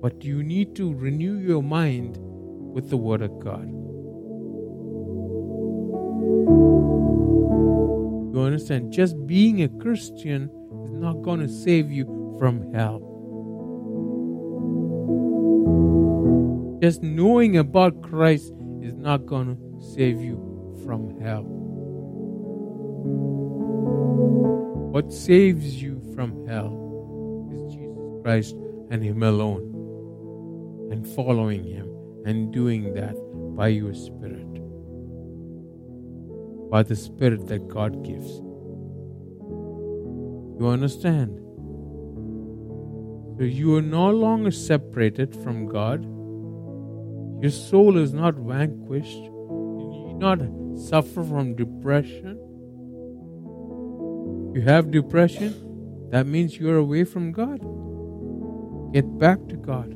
But 0.00 0.24
you 0.24 0.42
need 0.42 0.74
to 0.76 0.92
renew 0.92 1.38
your 1.38 1.62
mind 1.62 2.16
with 2.20 2.90
the 2.90 2.96
Word 2.96 3.22
of 3.22 3.38
God. 3.40 3.68
You 8.34 8.42
understand? 8.42 8.92
Just 8.92 9.26
being 9.26 9.62
a 9.62 9.68
Christian 9.68 10.50
is 10.84 10.92
not 10.92 11.22
going 11.22 11.40
to 11.40 11.48
save 11.48 11.90
you 11.90 12.36
from 12.38 12.72
hell. 12.74 13.00
Just 16.82 17.02
knowing 17.02 17.56
about 17.56 18.02
Christ 18.02 18.52
is 18.86 18.94
not 18.94 19.26
going 19.26 19.56
to 19.56 19.94
save 19.94 20.20
you 20.20 20.38
from 20.84 21.20
hell. 21.20 21.44
What 24.92 25.12
saves 25.12 25.82
you 25.82 26.00
from 26.14 26.46
hell 26.46 27.50
is 27.52 27.74
Jesus 27.74 28.22
Christ 28.22 28.56
and 28.90 29.02
Him 29.02 29.22
alone, 29.22 29.72
and 30.90 31.06
following 31.14 31.64
Him 31.64 31.88
and 32.24 32.52
doing 32.52 32.94
that 32.94 33.16
by 33.56 33.68
your 33.68 33.94
Spirit 33.94 34.46
by 36.70 36.82
the 36.82 36.96
Spirit 36.96 37.46
that 37.46 37.68
God 37.68 38.04
gives. 38.04 38.40
You 40.58 40.68
understand? 40.68 41.38
So 43.38 43.44
you 43.44 43.76
are 43.76 43.82
no 43.82 44.10
longer 44.10 44.50
separated 44.50 45.34
from 45.42 45.66
God. 45.66 46.04
Your 47.40 47.50
soul 47.50 47.96
is 47.96 48.12
not 48.12 48.34
vanquished. 48.34 49.16
You 49.16 50.04
need 50.06 50.18
not 50.18 50.40
suffer 50.78 51.22
from 51.22 51.54
depression. 51.54 52.38
You 54.54 54.62
have 54.62 54.90
depression, 54.90 56.08
that 56.10 56.26
means 56.26 56.56
you're 56.56 56.78
away 56.78 57.04
from 57.04 57.32
God. 57.32 57.60
Get 58.92 59.18
back 59.18 59.38
to 59.48 59.56
God. 59.56 59.94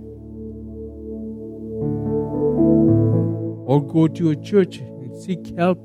Or 3.67 3.87
go 3.87 4.09
to 4.09 4.31
a 4.31 4.37
church 4.37 4.79
and 4.79 5.17
seek 5.17 5.57
help 5.57 5.79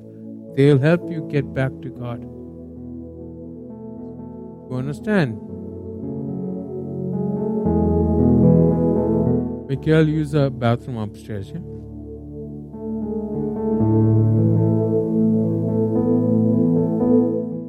They'll 0.56 0.80
help 0.80 1.12
you 1.12 1.28
get 1.30 1.54
back 1.54 1.72
to 1.82 1.90
God. 1.90 2.22
You 4.72 4.78
understand? 4.78 5.38
Mikhail, 9.68 10.08
use 10.08 10.32
the 10.32 10.52
bathroom 10.52 10.98
upstairs, 10.98 11.50
yeah? 11.50 11.58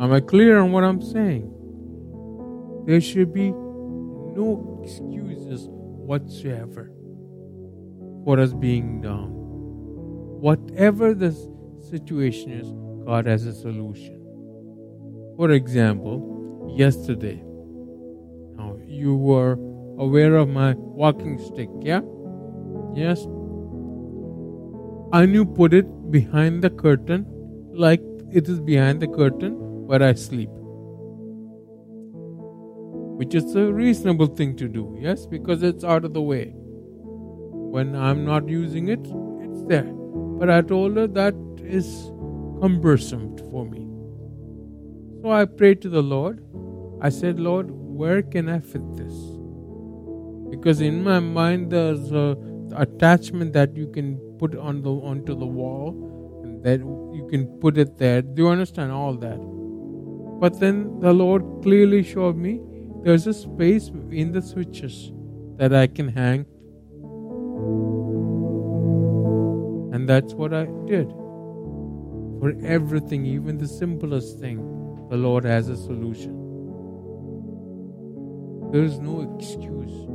Am 0.04 0.12
I 0.12 0.20
clear 0.20 0.58
on 0.58 0.72
what 0.72 0.84
I'm 0.84 1.00
saying? 1.00 1.52
There 2.86 3.00
should 3.00 3.32
be 3.32 3.50
no 3.50 4.80
excuses 4.84 5.68
whatsoever 5.70 6.92
for 8.24 8.38
us 8.38 8.52
being 8.52 9.00
down. 9.00 9.30
Whatever 10.40 11.14
the 11.14 11.32
situation 11.80 12.52
is, 12.52 12.72
God 13.06 13.26
has 13.26 13.46
a 13.46 13.54
solution. 13.54 14.22
For 15.36 15.50
example, 15.50 16.74
yesterday, 16.76 17.42
now 18.56 18.76
you 18.86 19.16
were 19.16 19.56
aware 19.98 20.36
of 20.36 20.48
my 20.48 20.74
walking 20.76 21.38
stick, 21.38 21.70
yeah? 21.80 22.00
Yes. 22.94 23.26
Knew 25.26 25.46
put 25.46 25.72
it 25.72 26.10
behind 26.10 26.62
the 26.62 26.70
curtain 26.70 27.26
like 27.72 28.02
it 28.32 28.48
is 28.48 28.60
behind 28.60 29.00
the 29.00 29.08
curtain 29.08 29.54
where 29.86 30.02
I 30.02 30.14
sleep. 30.14 30.50
which 33.16 33.34
is 33.34 33.56
a 33.56 33.72
reasonable 33.72 34.26
thing 34.26 34.54
to 34.56 34.68
do, 34.68 34.94
yes, 35.00 35.24
because 35.26 35.62
it's 35.62 35.84
out 35.84 36.04
of 36.04 36.12
the 36.12 36.20
way. 36.20 36.52
When 36.54 37.96
I'm 37.96 38.26
not 38.26 38.46
using 38.46 38.88
it, 38.88 39.00
it's 39.40 39.62
there. 39.62 39.90
But 40.38 40.50
I 40.50 40.60
told 40.60 40.96
her 40.96 41.06
that 41.06 41.34
is 41.62 42.12
cumbersome 42.60 43.38
for 43.50 43.64
me. 43.64 43.88
So 45.22 45.32
I 45.32 45.46
prayed 45.46 45.80
to 45.82 45.88
the 45.88 46.02
Lord. 46.02 46.44
I 47.00 47.08
said, 47.08 47.40
Lord, 47.40 47.70
where 47.70 48.20
can 48.20 48.50
I 48.50 48.60
fit 48.60 48.82
this? 48.96 49.14
Because 50.50 50.80
in 50.80 51.02
my 51.02 51.18
mind, 51.20 51.70
there's 51.70 52.12
a 52.12 52.36
attachment 52.74 53.52
that 53.52 53.76
you 53.76 53.86
can 53.88 54.18
put 54.38 54.56
on 54.56 54.82
the 54.82 54.90
onto 54.90 55.34
the 55.34 55.46
wall, 55.46 56.42
and 56.44 56.62
that 56.62 56.80
you 56.80 57.26
can 57.30 57.46
put 57.60 57.78
it 57.78 57.96
there. 57.98 58.22
Do 58.22 58.42
you 58.42 58.48
understand 58.48 58.92
all 58.92 59.14
that? 59.14 59.38
But 60.40 60.60
then 60.60 61.00
the 61.00 61.12
Lord 61.12 61.44
clearly 61.62 62.02
showed 62.02 62.36
me 62.36 62.60
there's 63.02 63.26
a 63.26 63.34
space 63.34 63.90
in 64.10 64.32
the 64.32 64.42
switches 64.42 65.12
that 65.56 65.72
I 65.72 65.86
can 65.86 66.08
hang. 66.08 66.44
And 69.94 70.08
that's 70.08 70.34
what 70.34 70.52
I 70.52 70.66
did. 70.86 71.08
For 72.40 72.54
everything, 72.62 73.24
even 73.24 73.56
the 73.56 73.66
simplest 73.66 74.38
thing, 74.38 74.58
the 75.08 75.16
Lord 75.16 75.44
has 75.44 75.68
a 75.68 75.76
solution. 75.76 76.34
There 78.72 78.84
is 78.84 78.98
no 78.98 79.20
excuse 79.38 80.06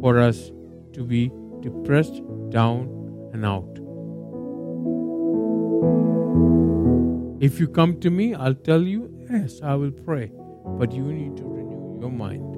for 0.00 0.18
us 0.18 0.50
to 0.92 1.04
be 1.04 1.30
depressed, 1.60 2.22
down, 2.50 2.88
and 3.32 3.44
out. 3.44 3.68
If 7.40 7.60
you 7.60 7.68
come 7.68 8.00
to 8.00 8.10
me, 8.10 8.34
I'll 8.34 8.54
tell 8.54 8.82
you, 8.82 9.10
yes, 9.30 9.60
I 9.62 9.74
will 9.74 9.90
pray. 9.90 10.32
But 10.64 10.92
you 10.92 11.04
need 11.04 11.36
to 11.36 11.44
renew 11.44 11.98
your 12.00 12.10
mind 12.10 12.54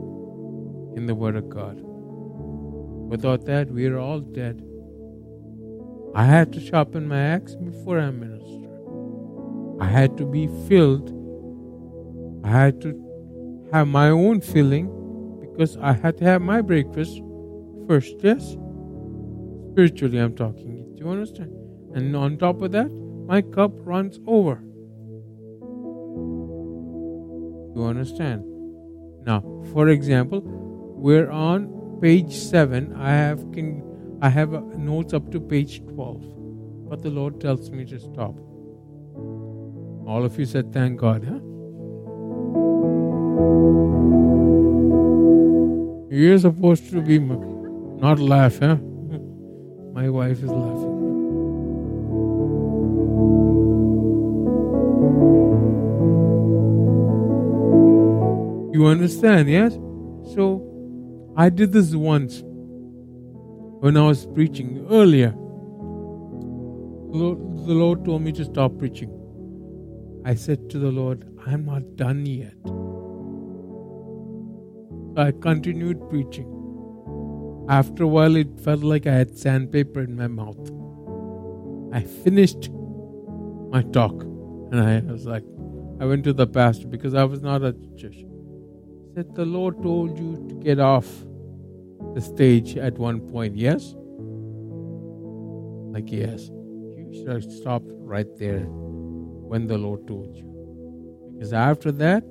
in 0.96 1.07
the 1.07 1.14
Word 1.14 1.37
of 1.37 1.48
God. 1.48 1.79
Without 3.09 3.44
that, 3.46 3.70
we 3.70 3.87
are 3.87 3.98
all 3.98 4.20
dead. 4.20 4.62
I 6.14 6.24
had 6.24 6.53
to 6.53 6.61
sharpen 6.61 7.09
my 7.09 7.20
axe 7.20 7.55
before 7.55 7.98
I 7.98 8.11
minister. 8.11 8.68
I 9.81 9.87
had 9.87 10.16
to 10.18 10.27
be 10.27 10.48
filled. 10.68 11.14
I 12.44 12.51
had 12.51 12.81
to 12.83 13.68
have 13.72 13.88
my 13.88 14.09
own 14.11 14.40
filling 14.40 14.87
because 15.40 15.77
I 15.77 15.92
had 15.92 16.18
to 16.18 16.24
have 16.24 16.40
my 16.40 16.61
breakfast 16.61 17.20
first. 17.88 18.16
Yes? 18.22 18.57
Spiritually, 19.72 20.18
I'm 20.18 20.37
talking. 20.37 20.94
Do 20.94 21.05
you 21.05 21.11
understand? 21.11 21.53
And 21.94 22.14
on 22.14 22.37
top 22.37 22.61
of 22.62 22.72
that, 22.72 22.90
my 23.27 23.40
cup 23.40 23.72
runs 23.79 24.20
over. 24.27 24.57
Do 27.74 27.81
You 27.81 27.87
understand? 27.87 28.44
Now, 29.24 29.40
for 29.72 29.88
example, 29.88 30.42
we're 30.44 31.31
on 31.31 31.98
page 32.03 32.35
7. 32.35 32.94
I 32.94 33.11
have 33.11 33.40
can 33.53 33.83
I 34.20 34.29
have 34.29 34.55
uh, 34.55 34.61
notes 34.77 35.14
up 35.14 35.31
to 35.33 35.40
page 35.40 35.81
12. 35.87 36.88
But 36.90 37.03
the 37.03 37.11
Lord 37.11 37.40
tells 37.40 37.70
me 37.70 37.85
to 37.87 38.01
stop. 38.01 38.35
All 40.07 40.24
of 40.24 40.38
you 40.38 40.46
said 40.46 40.72
thank 40.72 40.98
God, 41.01 41.24
huh? 41.24 41.38
You're 46.11 46.38
supposed 46.38 46.90
to 46.90 47.01
be 47.01 47.18
not 48.00 48.18
laugh, 48.18 48.58
huh? 48.61 48.76
My 49.92 50.08
wife 50.08 50.42
is 50.42 50.50
laughing. 50.50 50.96
You 58.72 58.87
understand, 58.87 59.48
yes? 59.48 59.74
So 60.34 60.62
I 61.37 61.48
did 61.50 61.72
this 61.72 61.94
once 61.94 62.42
when 63.80 63.96
I 63.96 64.02
was 64.02 64.26
preaching 64.26 64.87
earlier. 64.90 65.34
The 67.11 67.74
Lord 67.74 68.04
told 68.04 68.22
me 68.22 68.32
to 68.32 68.44
stop 68.44 68.78
preaching. 68.78 69.11
I 70.24 70.34
said 70.34 70.70
to 70.70 70.78
the 70.78 70.90
Lord, 70.90 71.24
I'm 71.46 71.64
not 71.64 71.96
done 71.96 72.24
yet. 72.26 72.54
I 75.16 75.32
continued 75.32 76.08
preaching. 76.08 76.58
After 77.68 78.04
a 78.04 78.09
while, 78.09 78.37
it 78.37 78.59
felt 78.61 78.83
like 78.83 79.07
I 79.07 79.12
had 79.12 79.37
sandpaper 79.37 80.00
in 80.00 80.16
my 80.16 80.26
mouth. 80.26 80.59
I 81.92 82.00
finished 82.00 82.70
my 83.70 83.83
talk 83.83 84.22
and 84.22 84.81
I 84.81 85.00
was 85.00 85.26
like, 85.26 85.44
I 86.00 86.07
went 86.07 86.24
to 86.24 86.33
the 86.33 86.46
pastor 86.46 86.87
because 86.87 87.14
I 87.14 87.24
was 87.24 87.42
not 87.42 87.62
a 87.62 87.74
church. 87.98 88.24
Said, 89.14 89.35
The 89.35 89.44
Lord 89.44 89.83
told 89.83 90.18
you 90.18 90.46
to 90.48 90.54
get 90.54 90.78
off 90.78 91.07
the 92.14 92.20
stage 92.20 92.76
at 92.76 92.96
one 92.96 93.20
point, 93.20 93.57
yes? 93.57 93.94
Like, 95.92 96.11
yes. 96.11 96.48
You 96.48 97.24
should 97.26 97.52
stopped 97.52 97.88
right 97.88 98.28
there 98.38 98.61
when 98.61 99.66
the 99.66 99.76
Lord 99.76 100.07
told 100.07 100.37
you. 100.37 100.44
Because 101.35 101.52
after 101.52 101.92
that, 101.92 102.24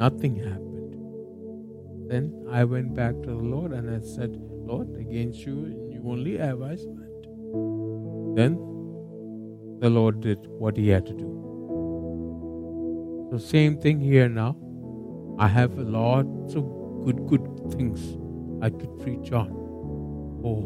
nothing 0.00 0.36
happened. 0.36 0.61
Then 2.12 2.46
I 2.50 2.62
went 2.64 2.94
back 2.94 3.14
to 3.22 3.28
the 3.30 3.44
Lord 3.50 3.72
and 3.72 3.88
I 3.90 4.00
said, 4.06 4.36
Lord, 4.70 4.94
against 4.96 5.46
you, 5.46 5.90
you 5.90 6.02
only 6.04 6.36
have 6.36 6.60
I 6.60 6.76
sinned. 6.76 7.26
Then 8.36 8.56
the 9.80 9.88
Lord 9.88 10.20
did 10.20 10.46
what 10.46 10.76
he 10.76 10.90
had 10.90 11.06
to 11.06 11.14
do. 11.14 11.28
So 13.30 13.38
same 13.38 13.78
thing 13.78 13.98
here 13.98 14.28
now. 14.28 14.56
I 15.38 15.48
have 15.48 15.78
lots 15.78 16.54
of 16.54 16.64
good, 17.06 17.26
good 17.28 17.46
things 17.70 18.18
I 18.60 18.68
could 18.68 18.98
preach 18.98 19.32
on. 19.32 19.48
Oh, 20.44 20.60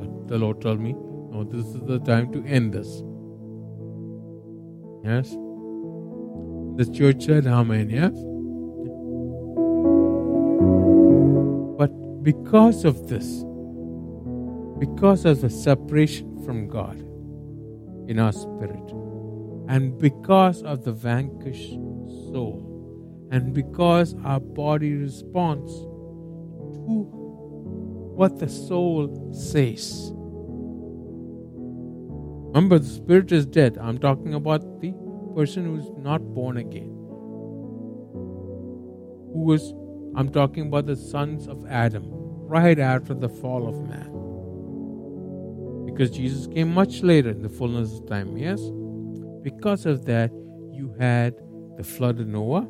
but 0.00 0.28
the 0.28 0.36
Lord 0.36 0.60
told 0.60 0.80
me, 0.80 0.92
no, 0.92 1.44
this 1.44 1.64
is 1.64 1.80
the 1.86 1.98
time 2.00 2.30
to 2.34 2.44
end 2.44 2.74
this. 2.74 3.02
Yes? 5.02 5.30
The 6.76 6.92
church 6.92 7.24
said, 7.24 7.46
Amen, 7.46 7.88
yes? 7.88 8.12
Because 12.22 12.84
of 12.84 13.08
this, 13.08 13.44
because 14.78 15.24
of 15.24 15.40
the 15.40 15.50
separation 15.50 16.42
from 16.44 16.68
God 16.68 16.98
in 18.08 18.18
our 18.18 18.32
spirit, 18.32 18.92
and 19.68 19.98
because 19.98 20.62
of 20.62 20.84
the 20.84 20.92
vanquished 20.92 21.70
soul, 21.70 23.28
and 23.30 23.52
because 23.52 24.14
our 24.24 24.40
body 24.40 24.94
responds 24.94 25.72
to 25.72 27.08
what 28.14 28.38
the 28.38 28.48
soul 28.48 29.32
says. 29.32 30.12
Remember, 32.54 32.78
the 32.78 32.86
spirit 32.86 33.32
is 33.32 33.46
dead. 33.46 33.78
I'm 33.80 33.98
talking 33.98 34.34
about 34.34 34.80
the 34.80 34.92
person 35.34 35.64
who's 35.64 35.90
not 35.96 36.20
born 36.34 36.58
again, 36.58 36.90
who 39.32 39.44
was 39.46 39.72
I'm 40.14 40.28
talking 40.28 40.66
about 40.66 40.86
the 40.86 40.96
sons 40.96 41.48
of 41.48 41.66
Adam 41.66 42.04
right 42.52 42.78
after 42.78 43.14
the 43.14 43.30
fall 43.30 43.66
of 43.66 43.80
man. 43.88 44.10
Because 45.86 46.10
Jesus 46.10 46.46
came 46.46 46.72
much 46.72 47.02
later 47.02 47.30
in 47.30 47.42
the 47.42 47.48
fullness 47.48 47.98
of 47.98 48.06
time, 48.06 48.36
yes? 48.36 48.60
Because 49.42 49.86
of 49.86 50.04
that, 50.04 50.30
you 50.70 50.94
had 50.98 51.34
the 51.78 51.84
flood 51.84 52.20
of 52.20 52.26
Noah. 52.26 52.68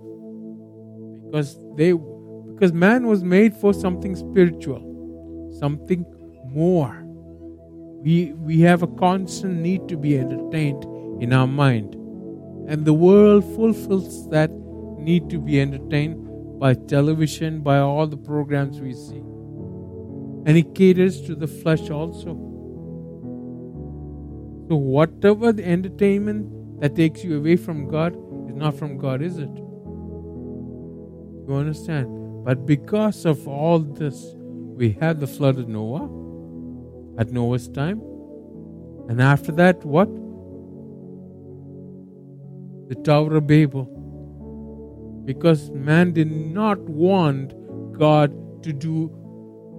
Because 1.26 1.58
they 1.76 1.92
because 1.92 2.72
man 2.72 3.08
was 3.08 3.24
made 3.24 3.54
for 3.54 3.74
something 3.74 4.14
spiritual, 4.14 5.50
something 5.58 6.04
more. 6.46 7.02
We 8.04 8.34
we 8.34 8.60
have 8.60 8.82
a 8.84 8.86
constant 8.86 9.60
need 9.60 9.88
to 9.88 9.96
be 9.96 10.16
entertained 10.16 10.84
in 11.20 11.32
our 11.32 11.48
mind. 11.48 11.94
And 12.68 12.84
the 12.84 12.94
world 12.94 13.44
fulfills 13.56 14.28
that 14.30 14.50
need 14.98 15.28
to 15.30 15.40
be 15.40 15.60
entertained 15.60 16.28
by 16.62 16.74
television, 16.74 17.60
by 17.60 17.78
all 17.78 18.06
the 18.06 18.16
programs 18.16 18.80
we 18.80 18.92
see. 18.92 19.18
And 20.46 20.56
it 20.56 20.76
caters 20.76 21.20
to 21.22 21.34
the 21.34 21.48
flesh 21.48 21.90
also. 21.90 22.34
So, 24.68 24.76
whatever 24.76 25.52
the 25.52 25.66
entertainment 25.66 26.80
that 26.80 26.94
takes 26.94 27.24
you 27.24 27.36
away 27.36 27.56
from 27.56 27.88
God 27.88 28.14
is 28.48 28.54
not 28.54 28.76
from 28.76 28.96
God, 28.96 29.22
is 29.22 29.38
it? 29.38 29.50
You 31.48 31.56
understand? 31.58 32.44
But 32.44 32.64
because 32.64 33.24
of 33.26 33.48
all 33.48 33.80
this, 33.80 34.22
we 34.36 34.92
had 34.92 35.18
the 35.18 35.26
flood 35.26 35.58
of 35.58 35.68
Noah 35.68 36.08
at 37.20 37.32
Noah's 37.32 37.68
time. 37.68 38.00
And 39.08 39.20
after 39.20 39.50
that, 39.50 39.84
what? 39.84 40.08
The 42.88 42.94
Tower 43.02 43.34
of 43.38 43.48
Babel 43.48 44.01
because 45.24 45.70
man 45.70 46.12
did 46.12 46.30
not 46.30 46.78
want 46.80 47.54
God 47.98 48.32
to 48.62 48.72
do 48.72 49.10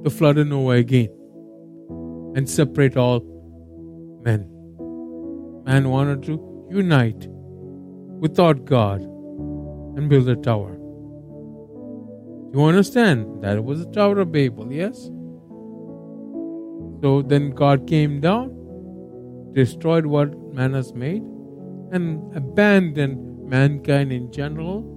the 0.03 0.09
flood 0.09 0.37
of 0.37 0.47
Noah 0.47 0.75
again 0.75 1.09
and 2.35 2.49
separate 2.49 2.97
all 2.97 3.21
men. 4.23 4.49
Man 5.65 5.89
wanted 5.89 6.23
to 6.23 6.67
unite 6.69 7.27
without 8.19 8.65
God 8.65 9.01
and 9.01 10.09
build 10.09 10.27
a 10.27 10.35
tower. 10.35 10.77
You 12.53 12.63
understand? 12.63 13.43
That 13.43 13.63
was 13.63 13.83
the 13.83 13.91
Tower 13.91 14.19
of 14.19 14.31
Babel, 14.31 14.71
yes? 14.71 15.09
So 17.01 17.23
then 17.23 17.49
God 17.49 17.87
came 17.87 18.21
down, 18.21 19.51
destroyed 19.53 20.05
what 20.05 20.37
man 20.53 20.73
has 20.73 20.93
made, 20.93 21.23
and 21.91 22.35
abandoned 22.35 23.49
mankind 23.49 24.11
in 24.11 24.31
general, 24.31 24.92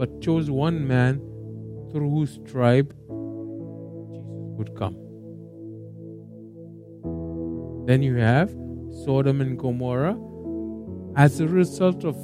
but 0.00 0.22
chose 0.22 0.50
one 0.50 0.88
man 0.88 1.16
through 1.92 2.08
whose 2.08 2.38
tribe 2.50 2.90
Jesus 2.90 3.10
would 4.60 4.74
come. 4.74 4.94
Then 7.86 8.02
you 8.02 8.16
have 8.16 8.48
Sodom 9.04 9.42
and 9.42 9.58
Gomorrah 9.58 10.18
as 11.16 11.40
a 11.40 11.48
result 11.48 12.04
of 12.04 12.16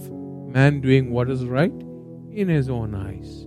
man 0.57 0.81
doing 0.81 1.11
what 1.11 1.29
is 1.29 1.45
right 1.45 1.73
in 2.33 2.49
his 2.49 2.71
own 2.71 2.95
eyes. 2.95 3.43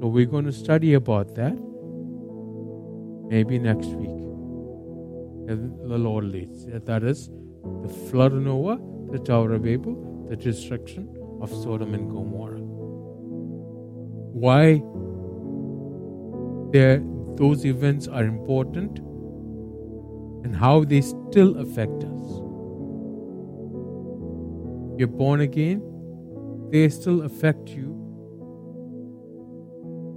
So 0.00 0.08
we're 0.08 0.26
going 0.26 0.46
to 0.46 0.52
study 0.52 0.94
about 0.94 1.36
that 1.36 1.56
maybe 3.28 3.60
next 3.60 3.86
week. 3.86 4.18
If 5.48 5.60
the 5.92 5.98
Lord 5.98 6.24
leads. 6.24 6.66
That 6.66 7.04
is 7.04 7.30
the 7.82 7.88
flood 8.10 8.32
of 8.32 8.42
Noah, 8.42 8.80
the 9.12 9.20
Tower 9.20 9.52
of 9.52 9.62
Babel, 9.62 10.26
the 10.28 10.34
destruction 10.34 11.15
of 11.40 11.50
Sodom 11.50 11.94
and 11.94 12.10
Gomorrah. 12.10 12.60
Why 14.32 14.82
there 16.72 17.02
those 17.36 17.64
events 17.66 18.08
are 18.08 18.24
important 18.24 18.98
and 20.44 20.56
how 20.56 20.84
they 20.84 21.00
still 21.00 21.58
affect 21.58 22.04
us. 22.04 22.40
You're 24.98 25.08
born 25.08 25.40
again, 25.40 25.82
they 26.70 26.88
still 26.88 27.22
affect 27.22 27.68
you 27.68 27.92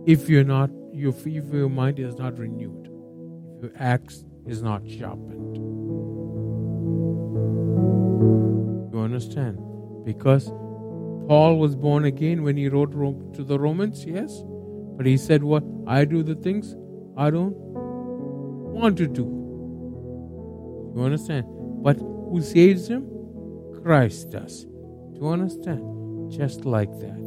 if 0.08 0.30
you're 0.30 0.46
not, 0.46 0.70
if 0.94 1.26
your 1.26 1.70
mind 1.70 2.00
is 2.00 2.18
not 2.18 2.38
renewed, 2.38 2.90
if 3.58 3.64
your 3.64 3.74
axe 3.78 4.24
is 4.48 4.62
not 4.62 4.88
sharpened. 4.90 5.58
You 8.94 9.00
understand? 9.02 9.60
Because 10.06 10.52
Paul 11.30 11.60
was 11.60 11.76
born 11.76 12.06
again 12.06 12.42
when 12.42 12.58
he 12.58 12.70
wrote 12.70 12.92
to 13.36 13.44
the 13.44 13.60
Romans, 13.60 14.04
yes? 14.04 14.42
But 14.98 15.06
he 15.06 15.16
said, 15.16 15.44
What? 15.44 15.64
I 15.86 16.04
do 16.04 16.24
the 16.24 16.34
things 16.34 16.76
I 17.16 17.30
don't 17.30 17.54
want 17.56 18.98
to 18.98 19.06
do. 19.06 19.26
You 20.96 21.04
understand? 21.04 21.46
But 21.84 22.00
who 22.00 22.42
saves 22.42 22.88
him? 22.88 23.06
Christ 23.84 24.32
does. 24.32 24.66
Do 24.66 25.20
you 25.22 25.28
understand? 25.28 26.32
Just 26.32 26.66
like 26.66 26.92
that. 27.00 27.20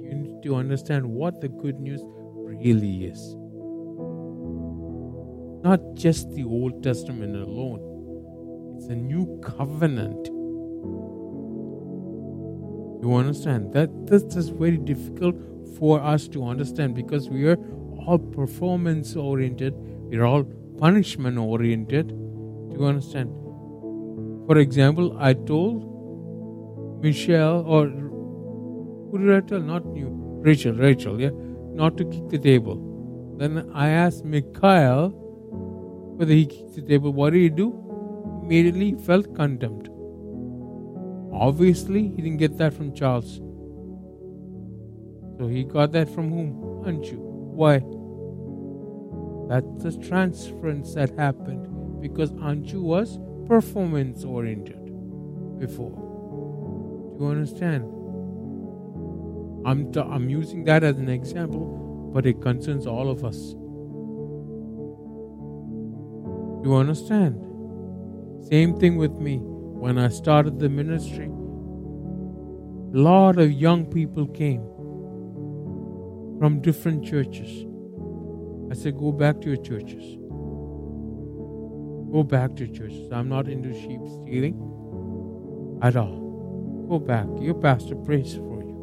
You 0.00 0.14
need 0.14 0.44
to 0.44 0.54
understand 0.54 1.04
what 1.04 1.40
the 1.40 1.48
good 1.48 1.80
news 1.80 2.02
really 2.04 3.06
is. 3.06 3.34
Not 5.64 5.80
just 5.94 6.30
the 6.36 6.44
Old 6.44 6.84
Testament 6.84 7.34
alone, 7.34 8.76
it's 8.76 8.86
a 8.86 8.94
new 8.94 9.40
covenant. 9.40 10.29
You 13.02 13.14
understand? 13.14 13.72
That 13.72 14.06
this 14.06 14.22
is 14.36 14.48
very 14.48 14.76
difficult 14.76 15.36
for 15.78 16.00
us 16.00 16.28
to 16.28 16.44
understand 16.44 16.94
because 16.94 17.28
we 17.28 17.46
are 17.48 17.58
all 18.06 18.18
performance 18.18 19.16
oriented, 19.16 19.74
we're 19.76 20.24
all 20.24 20.44
punishment 20.78 21.38
oriented. 21.38 22.08
Do 22.08 22.76
you 22.78 22.86
understand? 22.86 23.30
For 24.46 24.58
example, 24.58 25.16
I 25.18 25.34
told 25.34 27.02
Michelle 27.02 27.64
or 27.66 27.88
who 27.88 29.18
did 29.18 29.34
I 29.36 29.40
tell? 29.46 29.60
Not 29.60 29.84
you, 29.94 30.08
Rachel, 30.42 30.74
Rachel, 30.74 31.20
yeah 31.20 31.30
not 31.80 31.96
to 31.98 32.04
kick 32.04 32.28
the 32.28 32.38
table. 32.38 32.78
Then 33.38 33.70
I 33.74 33.88
asked 33.88 34.24
Mikhail 34.24 35.10
whether 36.16 36.32
he 36.32 36.46
kicked 36.46 36.74
the 36.74 36.82
table. 36.82 37.12
What 37.12 37.32
did 37.32 37.42
he 37.42 37.48
do? 37.48 37.68
Immediately 38.42 38.90
he 38.90 38.94
felt 38.96 39.34
contempt. 39.34 39.89
Obviously, 41.32 42.08
he 42.08 42.22
didn't 42.22 42.38
get 42.38 42.58
that 42.58 42.74
from 42.74 42.94
Charles. 42.94 43.40
So 45.38 45.46
he 45.46 45.64
got 45.64 45.92
that 45.92 46.08
from 46.08 46.30
whom? 46.30 46.52
Anju. 46.84 47.16
Why? 47.16 47.78
That's 49.48 49.82
the 49.82 49.92
transference 50.06 50.94
that 50.94 51.16
happened 51.18 52.00
because 52.00 52.32
Anju 52.32 52.82
was 52.82 53.18
performance 53.46 54.24
oriented 54.24 54.78
before. 55.58 55.90
Do 57.18 57.24
you 57.24 57.30
understand? 57.30 57.84
I'm, 59.66 59.92
t- 59.92 60.00
I'm 60.00 60.30
using 60.30 60.64
that 60.64 60.84
as 60.84 60.98
an 60.98 61.08
example, 61.08 62.10
but 62.14 62.26
it 62.26 62.40
concerns 62.40 62.86
all 62.86 63.10
of 63.10 63.24
us. 63.24 63.54
Do 66.62 66.70
you 66.70 66.76
understand? 66.76 67.36
Same 68.48 68.78
thing 68.78 68.96
with 68.96 69.12
me. 69.12 69.40
When 69.80 69.96
I 69.96 70.08
started 70.08 70.58
the 70.58 70.68
ministry, 70.68 71.24
a 71.24 72.98
lot 72.98 73.38
of 73.38 73.50
young 73.50 73.86
people 73.86 74.26
came 74.26 74.60
from 76.38 76.60
different 76.60 77.02
churches. 77.02 77.64
I 78.70 78.74
said, 78.74 78.98
Go 78.98 79.10
back 79.10 79.40
to 79.40 79.48
your 79.48 79.56
churches. 79.56 80.18
Go 82.12 82.22
back 82.22 82.56
to 82.56 82.68
churches. 82.68 83.10
I'm 83.10 83.30
not 83.30 83.48
into 83.48 83.72
sheep 83.72 84.00
stealing 84.20 84.54
at 85.80 85.96
all. 85.96 86.86
Go 86.90 86.98
back. 86.98 87.26
Your 87.40 87.54
pastor 87.54 87.94
prays 87.94 88.34
for 88.34 88.62
you 88.62 88.76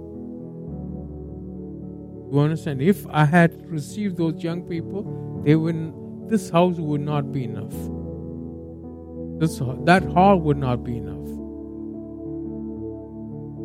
You 2.33 2.39
understand? 2.39 2.81
If 2.81 3.05
I 3.11 3.25
had 3.25 3.69
received 3.69 4.17
those 4.17 4.43
young 4.43 4.63
people, 4.63 5.43
they 5.45 5.55
wouldn't. 5.55 6.27
This 6.27 6.49
house 6.49 6.77
would 6.77 7.01
not 7.01 7.31
be 7.31 7.43
enough. 7.43 7.96
This 9.39 9.61
that 9.85 10.03
hall 10.03 10.39
would 10.39 10.57
not 10.57 10.83
be 10.83 10.97
enough. 10.97 11.27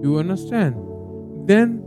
You 0.05 0.19
understand? 0.19 0.75
Then 1.47 1.83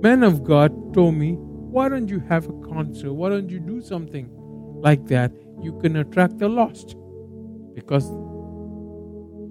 men 0.00 0.22
of 0.22 0.42
God 0.42 0.94
told 0.94 1.14
me, 1.14 1.34
why 1.34 1.88
don't 1.88 2.08
you 2.08 2.20
have 2.20 2.48
a 2.48 2.52
concert? 2.60 3.12
Why 3.12 3.28
don't 3.28 3.50
you 3.50 3.60
do 3.60 3.80
something 3.80 4.28
like 4.80 5.06
that? 5.06 5.32
You 5.62 5.78
can 5.80 5.96
attract 5.96 6.38
the 6.38 6.48
lost. 6.48 6.96
Because 7.74 8.10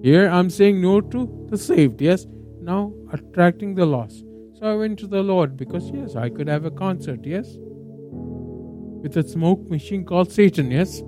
here 0.04 0.28
I'm 0.28 0.50
saying 0.50 0.82
no 0.82 1.02
to 1.02 1.48
the 1.50 1.58
saved, 1.58 2.02
yes? 2.02 2.26
Now 2.62 2.94
attracting 3.12 3.76
the 3.76 3.86
lost. 3.86 4.26
So 4.56 4.66
I 4.66 4.76
went 4.76 5.00
to 5.00 5.08
the 5.08 5.22
Lord 5.22 5.58
because, 5.58 5.92
yes, 5.92 6.16
I 6.16 6.30
could 6.30 6.48
have 6.48 6.66
a 6.66 6.72
concert, 6.72 7.26
yes? 7.26 7.58
With 7.60 9.16
a 9.18 9.28
smoke 9.28 9.70
machine 9.70 10.04
called 10.06 10.32
Satan, 10.32 10.72
yes? 10.72 11.04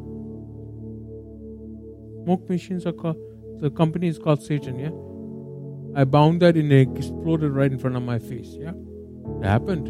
Smoke 2.28 2.50
machines 2.50 2.86
are 2.86 2.92
called, 2.92 3.16
the 3.62 3.70
company 3.70 4.10
is 4.10 4.20
called 4.20 4.44
Satan, 4.44 4.78
yeah? 4.78 4.92
I 5.98 6.04
bound 6.04 6.42
that 6.42 6.58
and 6.58 6.70
it 6.74 6.90
exploded 6.98 7.54
right 7.54 7.72
in 7.72 7.80
front 7.80 7.96
of 7.96 8.04
my 8.04 8.20
face, 8.20 8.50
yeah? 8.50 8.74
It 9.40 9.46
happened. 9.46 9.88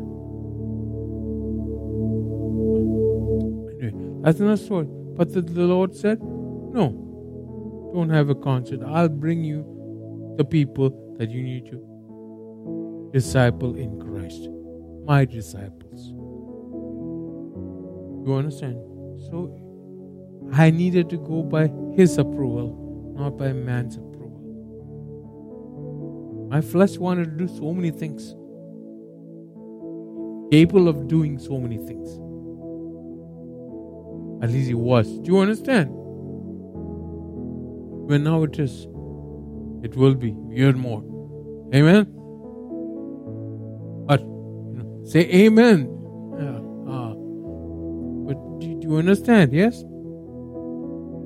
Anyway, 3.82 4.22
that's 4.22 4.40
another 4.40 4.56
story. 4.64 4.86
But 4.88 5.34
the, 5.34 5.42
the 5.42 5.64
Lord 5.64 5.96
said, 5.96 6.22
no, 6.22 7.92
don't 7.96 8.12
have 8.12 8.30
a 8.30 8.36
concert. 8.36 8.82
I'll 8.86 9.10
bring 9.10 9.44
you 9.44 10.36
the 10.38 10.46
people 10.46 11.16
that 11.18 11.32
you 11.32 11.42
need 11.42 11.66
to 11.72 13.10
disciple 13.14 13.74
in 13.74 14.00
Christ. 14.00 14.48
My 15.08 15.26
disciples. 15.26 16.10
You 18.28 18.36
understand? 18.36 18.76
So 19.32 19.67
I 20.54 20.70
needed 20.72 21.10
to 21.10 21.18
go 21.18 21.44
by 21.44 21.70
His 21.96 22.18
approval, 22.18 23.14
not 23.16 23.38
by 23.38 23.54
man's 23.54 23.98
approval. 23.98 24.08
My 26.50 26.62
flesh 26.62 26.98
wanted 26.98 27.26
to 27.26 27.46
do 27.46 27.48
so 27.48 27.74
many 27.74 27.92
things, 27.92 28.36
capable 30.52 30.88
of 30.88 31.08
doing 31.08 31.38
so 31.40 31.60
many 31.60 31.78
things. 31.78 32.20
At 34.42 34.52
least 34.52 34.68
he 34.68 34.76
was. 34.76 35.08
Do 35.20 35.32
you 35.32 35.40
understand? 35.40 35.90
When 38.08 38.24
now 38.24 38.44
it 38.44 38.58
is, 38.60 38.88
it 39.84 39.96
will 39.96 40.14
be. 40.16 40.36
Year 40.50 40.74
more. 40.74 41.04
Amen. 41.74 42.06
But 44.08 44.22
say 45.10 45.22
amen. 45.22 45.90
Yeah. 46.40 46.60
Uh, 46.94 47.14
but 48.26 48.60
do, 48.62 48.80
do 48.80 48.88
you 48.88 48.98
understand? 48.98 49.52
Yes? 49.52 49.84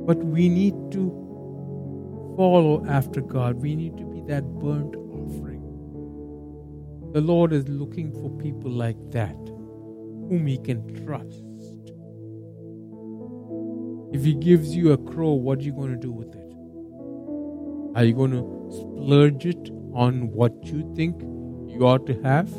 But 0.05 0.17
we 0.17 0.49
need 0.49 0.73
to 0.91 2.33
follow 2.37 2.85
after 2.87 3.21
God. 3.21 3.55
We 3.61 3.75
need 3.75 3.97
to 3.97 4.05
be 4.05 4.21
that 4.27 4.43
burnt 4.59 4.95
offering. 4.95 5.61
The 7.13 7.21
Lord 7.21 7.53
is 7.53 7.67
looking 7.67 8.11
for 8.11 8.29
people 8.37 8.71
like 8.71 8.97
that 9.11 9.35
whom 9.35 10.47
He 10.47 10.57
can 10.57 10.81
trust. 11.05 11.43
If 14.13 14.23
He 14.23 14.33
gives 14.33 14.75
you 14.75 14.91
a 14.93 14.97
crow, 14.97 15.33
what 15.33 15.59
are 15.59 15.63
you 15.63 15.73
going 15.73 15.91
to 15.91 15.97
do 15.97 16.11
with 16.11 16.33
it? 16.35 17.97
Are 17.97 18.05
you 18.05 18.13
going 18.13 18.31
to 18.31 18.45
splurge 18.71 19.45
it 19.45 19.69
on 19.93 20.31
what 20.31 20.53
you 20.65 20.91
think 20.95 21.21
you 21.21 21.85
ought 21.85 22.07
to 22.07 22.21
have? 22.23 22.51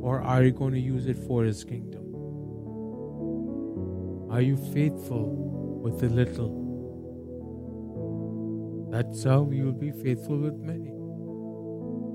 Or 0.00 0.22
are 0.22 0.42
you 0.42 0.52
going 0.52 0.72
to 0.72 0.80
use 0.80 1.06
it 1.06 1.18
for 1.18 1.44
His 1.44 1.64
kingdom? 1.64 2.04
Are 4.30 4.40
you 4.40 4.56
faithful 4.56 5.57
with 5.88 6.00
the 6.00 6.08
little? 6.08 6.50
That's 8.90 9.24
how 9.24 9.50
you 9.50 9.66
will 9.66 9.72
be 9.72 9.90
faithful 9.90 10.38
with 10.38 10.54
many. 10.54 10.90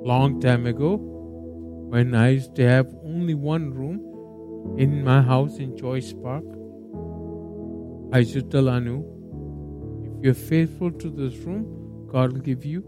Long 0.06 0.40
time 0.42 0.66
ago, 0.66 0.98
when 0.98 2.16
I 2.16 2.30
used 2.30 2.56
to 2.56 2.68
have 2.68 2.94
only 3.04 3.34
one 3.34 3.74
room 3.74 4.78
in 4.78 5.04
my 5.04 5.22
house 5.22 5.58
in 5.58 5.78
Choice 5.78 6.14
Park, 6.14 6.44
I 8.12 8.20
used 8.20 8.34
to 8.34 8.42
tell 8.42 8.70
Anu, 8.70 9.04
if 10.18 10.24
you're 10.26 10.34
faithful 10.34 10.92
to 10.92 11.10
this 11.10 11.36
room, 11.46 12.08
God 12.12 12.34
will 12.34 12.42
give 12.42 12.66
you 12.66 12.84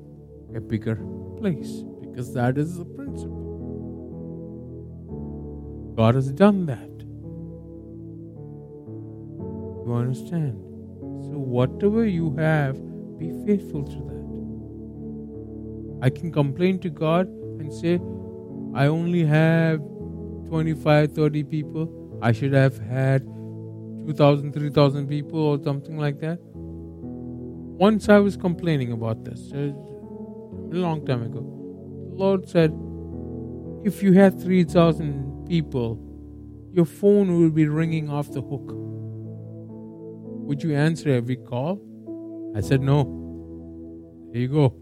a 0.56 0.60
bigger 0.60 0.96
place 1.38 1.84
because 2.02 2.34
that 2.34 2.58
is 2.58 2.78
the 2.78 2.86
principle. 2.86 3.44
God 5.96 6.16
has 6.16 6.32
done 6.32 6.66
that. 6.66 6.90
You 9.86 9.94
understand? 9.94 10.75
So, 11.30 11.40
whatever 11.40 12.06
you 12.06 12.36
have, 12.36 12.76
be 13.18 13.32
faithful 13.46 13.84
to 13.84 13.98
that. 14.10 14.26
I 16.06 16.10
can 16.10 16.32
complain 16.32 16.80
to 16.80 16.90
God 16.90 17.28
and 17.28 17.74
say, 17.74 18.00
I 18.74 18.88
only 18.88 19.26
have 19.26 19.80
25, 20.48 21.14
30 21.14 21.44
people. 21.44 22.20
I 22.22 22.32
should 22.32 22.54
have 22.54 22.78
had 22.78 23.26
2,000, 24.06 24.54
3,000 24.54 25.08
people 25.08 25.40
or 25.40 25.62
something 25.64 25.98
like 25.98 26.20
that. 26.20 26.40
Once 27.78 28.08
I 28.10 28.20
was 28.20 28.38
complaining 28.38 28.92
about 28.92 29.26
this, 29.26 29.52
uh, 29.52 29.74
a 30.72 30.76
long 30.76 31.06
time 31.06 31.24
ago. 31.24 31.42
The 32.12 32.16
Lord 32.16 32.48
said, 32.48 32.72
if 33.84 34.02
you 34.04 34.14
had 34.14 34.42
3,000 34.42 35.48
people, 35.48 36.00
your 36.72 36.86
phone 36.86 37.40
will 37.40 37.50
be 37.50 37.68
ringing 37.68 38.10
off 38.10 38.32
the 38.32 38.42
hook. 38.42 38.85
Would 40.46 40.62
you 40.62 40.76
answer 40.76 41.10
every 41.10 41.38
call? 41.38 41.82
I 42.56 42.62
said, 42.62 42.82
No. 42.82 43.22
There 44.32 44.42
you 44.42 44.48
go. 44.48 44.76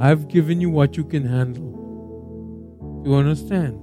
I've 0.00 0.28
given 0.28 0.60
you 0.60 0.70
what 0.70 0.96
you 0.96 1.04
can 1.04 1.24
handle. 1.24 3.02
You 3.04 3.14
understand? 3.14 3.74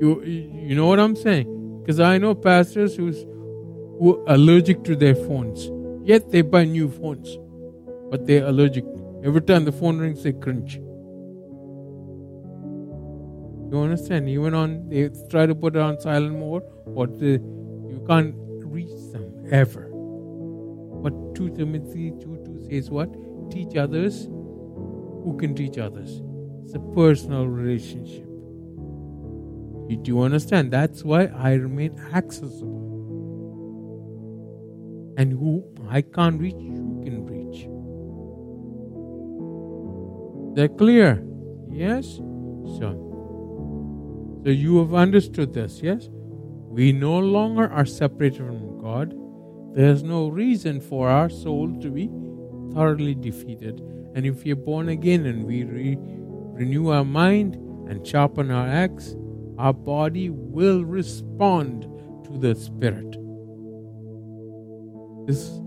You, 0.00 0.22
you 0.22 0.74
know 0.74 0.86
what 0.86 1.00
I'm 1.00 1.16
saying? 1.16 1.80
Because 1.80 2.00
I 2.00 2.18
know 2.18 2.34
pastors 2.34 2.94
who's, 2.94 3.22
who 3.98 4.22
are 4.28 4.34
allergic 4.34 4.84
to 4.84 4.94
their 4.94 5.14
phones. 5.14 5.70
Yet 6.06 6.30
they 6.30 6.42
buy 6.42 6.64
new 6.64 6.90
phones. 6.90 7.38
But 8.10 8.26
they're 8.26 8.46
allergic. 8.46 8.84
Every 9.24 9.40
time 9.40 9.64
the 9.64 9.72
phone 9.72 9.98
rings, 9.98 10.22
they 10.22 10.32
cringe. 10.32 10.80
You 13.70 13.80
understand? 13.80 14.28
Even 14.28 14.54
on, 14.54 14.88
they 14.88 15.10
try 15.30 15.44
to 15.46 15.54
put 15.54 15.76
it 15.76 15.82
on 15.82 16.00
silent 16.00 16.38
mode, 16.38 16.62
but 16.86 17.18
the 17.18 17.32
you 17.32 18.02
can't 18.06 18.34
reach 18.64 19.12
them 19.12 19.46
ever. 19.50 19.90
But 21.02 21.34
2 21.34 21.50
Timothy 21.50 22.12
2 22.12 22.42
2 22.46 22.68
says 22.70 22.90
what? 22.90 23.12
Teach 23.50 23.76
others 23.76 24.24
who 24.24 25.36
can 25.38 25.54
teach 25.54 25.76
others. 25.78 26.22
It's 26.64 26.74
a 26.74 26.80
personal 26.94 27.46
relationship. 27.46 28.24
Do 29.88 29.94
you 29.94 30.00
do 30.02 30.22
understand? 30.22 30.70
That's 30.70 31.04
why 31.04 31.26
I 31.26 31.52
remain 31.52 31.98
accessible. 32.12 32.86
And 35.18 35.32
who 35.32 35.64
I 35.88 36.02
can't 36.02 36.40
reach, 36.40 36.56
you 36.56 37.00
can 37.04 37.26
reach. 37.26 37.68
They're 40.56 40.68
clear. 40.68 41.22
Yes? 41.70 42.16
So, 42.78 43.07
so 44.48 44.52
you 44.52 44.78
have 44.78 44.94
understood 44.94 45.52
this, 45.52 45.82
yes? 45.82 46.08
We 46.10 46.90
no 46.90 47.18
longer 47.18 47.70
are 47.70 47.84
separated 47.84 48.38
from 48.38 48.80
God. 48.80 49.14
There's 49.76 50.02
no 50.02 50.28
reason 50.28 50.80
for 50.80 51.10
our 51.10 51.28
soul 51.28 51.78
to 51.82 51.90
be 51.90 52.08
thoroughly 52.72 53.14
defeated. 53.14 53.82
And 54.14 54.24
if 54.24 54.44
we 54.44 54.52
are 54.52 54.56
born 54.56 54.88
again 54.88 55.26
and 55.26 55.44
we 55.44 55.64
re- 55.64 55.98
renew 56.00 56.88
our 56.88 57.04
mind 57.04 57.56
and 57.90 58.06
sharpen 58.06 58.50
our 58.50 58.66
axe, 58.66 59.14
our 59.58 59.74
body 59.74 60.30
will 60.30 60.82
respond 60.82 61.82
to 62.24 62.38
the 62.38 62.54
Spirit. 62.54 63.18
This 65.26 65.60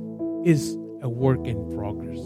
is 0.43 0.73
a 1.03 1.07
work 1.07 1.45
in 1.45 1.69
progress. 1.69 2.17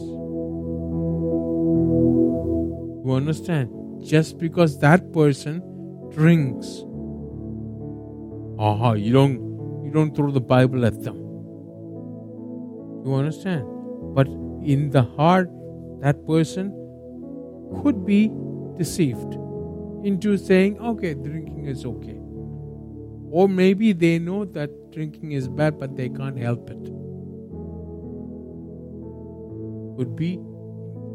You 3.03 3.11
understand? 3.13 3.69
Just 4.01 4.37
because 4.37 4.79
that 4.79 5.11
person 5.11 5.61
drinks 6.17 6.75
Aha, 8.57 8.93
you 8.93 9.11
don't 9.11 9.83
you 9.83 9.91
don't 9.91 10.15
throw 10.15 10.31
the 10.31 10.39
Bible 10.39 10.85
at 10.85 11.03
them. 11.03 11.17
You 13.05 13.13
understand? 13.13 13.65
But 14.15 14.27
in 14.27 14.91
the 14.91 15.03
heart, 15.03 15.49
that 15.99 16.25
person 16.25 16.71
could 17.81 18.05
be 18.05 18.31
deceived 18.77 19.33
into 20.05 20.37
saying, 20.37 20.79
okay, 20.79 21.15
drinking 21.15 21.65
is 21.65 21.85
okay. 21.85 22.17
Or 23.29 23.49
maybe 23.49 23.91
they 23.91 24.19
know 24.19 24.45
that 24.45 24.69
drinking 24.93 25.33
is 25.33 25.49
bad, 25.49 25.77
but 25.77 25.97
they 25.97 26.07
can't 26.07 26.37
help 26.37 26.69
it. 26.69 26.83
Could 29.97 30.15
be 30.15 30.39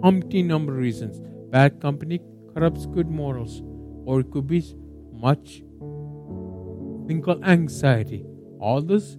umpty 0.03 0.43
number 0.43 0.75
of 0.75 0.79
reasons. 0.79 1.21
Bad 1.51 1.81
company 1.81 2.21
corrupts 2.53 2.85
good 2.85 3.09
morals. 3.09 3.63
Or 4.05 4.21
it 4.21 4.31
could 4.31 4.47
be 4.47 4.61
much 5.21 5.63
thing 7.07 7.23
called 7.23 7.45
anxiety. 7.45 8.25
All 8.61 8.81
this, 8.81 9.17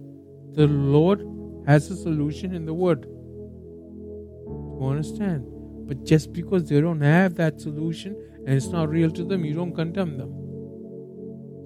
the 0.52 0.66
Lord 0.66 1.26
has 1.66 1.90
a 1.90 1.96
solution 1.96 2.54
in 2.54 2.66
the 2.66 2.74
Word. 2.74 3.06
You 3.06 4.88
understand? 4.90 5.46
But 5.86 6.04
just 6.04 6.32
because 6.32 6.68
they 6.68 6.80
don't 6.80 7.00
have 7.00 7.34
that 7.36 7.60
solution 7.60 8.16
and 8.46 8.54
it's 8.54 8.68
not 8.68 8.88
real 8.88 9.10
to 9.10 9.24
them, 9.24 9.44
you 9.44 9.54
don't 9.54 9.74
condemn 9.74 10.16
them. 10.16 10.30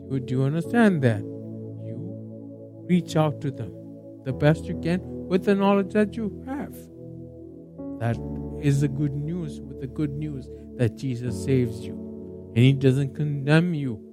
Do 0.09 0.35
you 0.35 0.43
understand 0.45 1.03
that? 1.03 1.21
You 1.21 2.85
reach 2.89 3.17
out 3.17 3.41
to 3.41 3.51
them 3.51 3.73
the 4.25 4.33
best 4.33 4.65
you 4.65 4.79
can 4.81 5.01
with 5.03 5.45
the 5.45 5.55
knowledge 5.55 5.93
that 5.93 6.17
you 6.17 6.43
have. 6.47 6.75
That 8.01 8.17
is 8.63 8.81
the 8.81 8.89
good 8.89 9.13
news, 9.13 9.61
with 9.61 9.81
the 9.81 9.87
good 9.87 10.13
news 10.13 10.49
that 10.77 10.97
Jesus 10.97 11.45
saves 11.45 11.81
you. 11.81 11.95
And 12.55 12.65
He 12.65 12.73
doesn't 12.73 13.15
condemn 13.15 13.75
you 13.75 14.06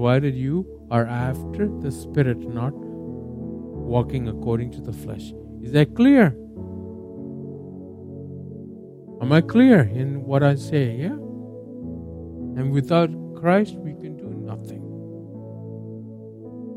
provided 0.00 0.34
you 0.34 0.64
are 0.90 1.04
after 1.04 1.68
the 1.82 1.92
Spirit, 1.92 2.38
not 2.38 2.72
walking 2.72 4.28
according 4.28 4.70
to 4.72 4.80
the 4.80 4.94
flesh. 4.94 5.34
Is 5.62 5.72
that 5.72 5.94
clear? 5.94 6.28
Am 9.20 9.30
I 9.30 9.42
clear 9.42 9.80
in 9.82 10.24
what 10.24 10.42
I 10.42 10.54
say? 10.54 10.96
Yeah? 10.96 11.18
And 12.56 12.72
without 12.72 13.10
Christ, 13.36 13.74
we 13.74 13.92
can 13.92 14.16
do 14.16 14.24
nothing. 14.24 14.80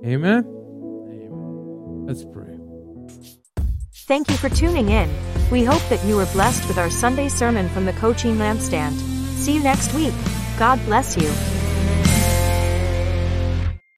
Amen? 0.05 0.43
Amen. 1.07 2.05
Let's 2.05 2.25
pray. 2.25 2.59
Thank 4.05 4.29
you 4.31 4.35
for 4.35 4.49
tuning 4.49 4.89
in. 4.89 5.09
We 5.49 5.63
hope 5.63 5.87
that 5.87 6.03
you 6.03 6.17
were 6.17 6.27
blessed 6.33 6.67
with 6.67 6.77
our 6.77 6.89
Sunday 6.89 7.29
sermon 7.29 7.69
from 7.69 7.85
the 7.85 7.93
Coaching 7.93 8.35
Lampstand. 8.35 8.99
See 9.37 9.53
you 9.53 9.63
next 9.63 9.93
week. 9.93 10.13
God 10.59 10.83
bless 10.83 11.15
you. 11.15 11.52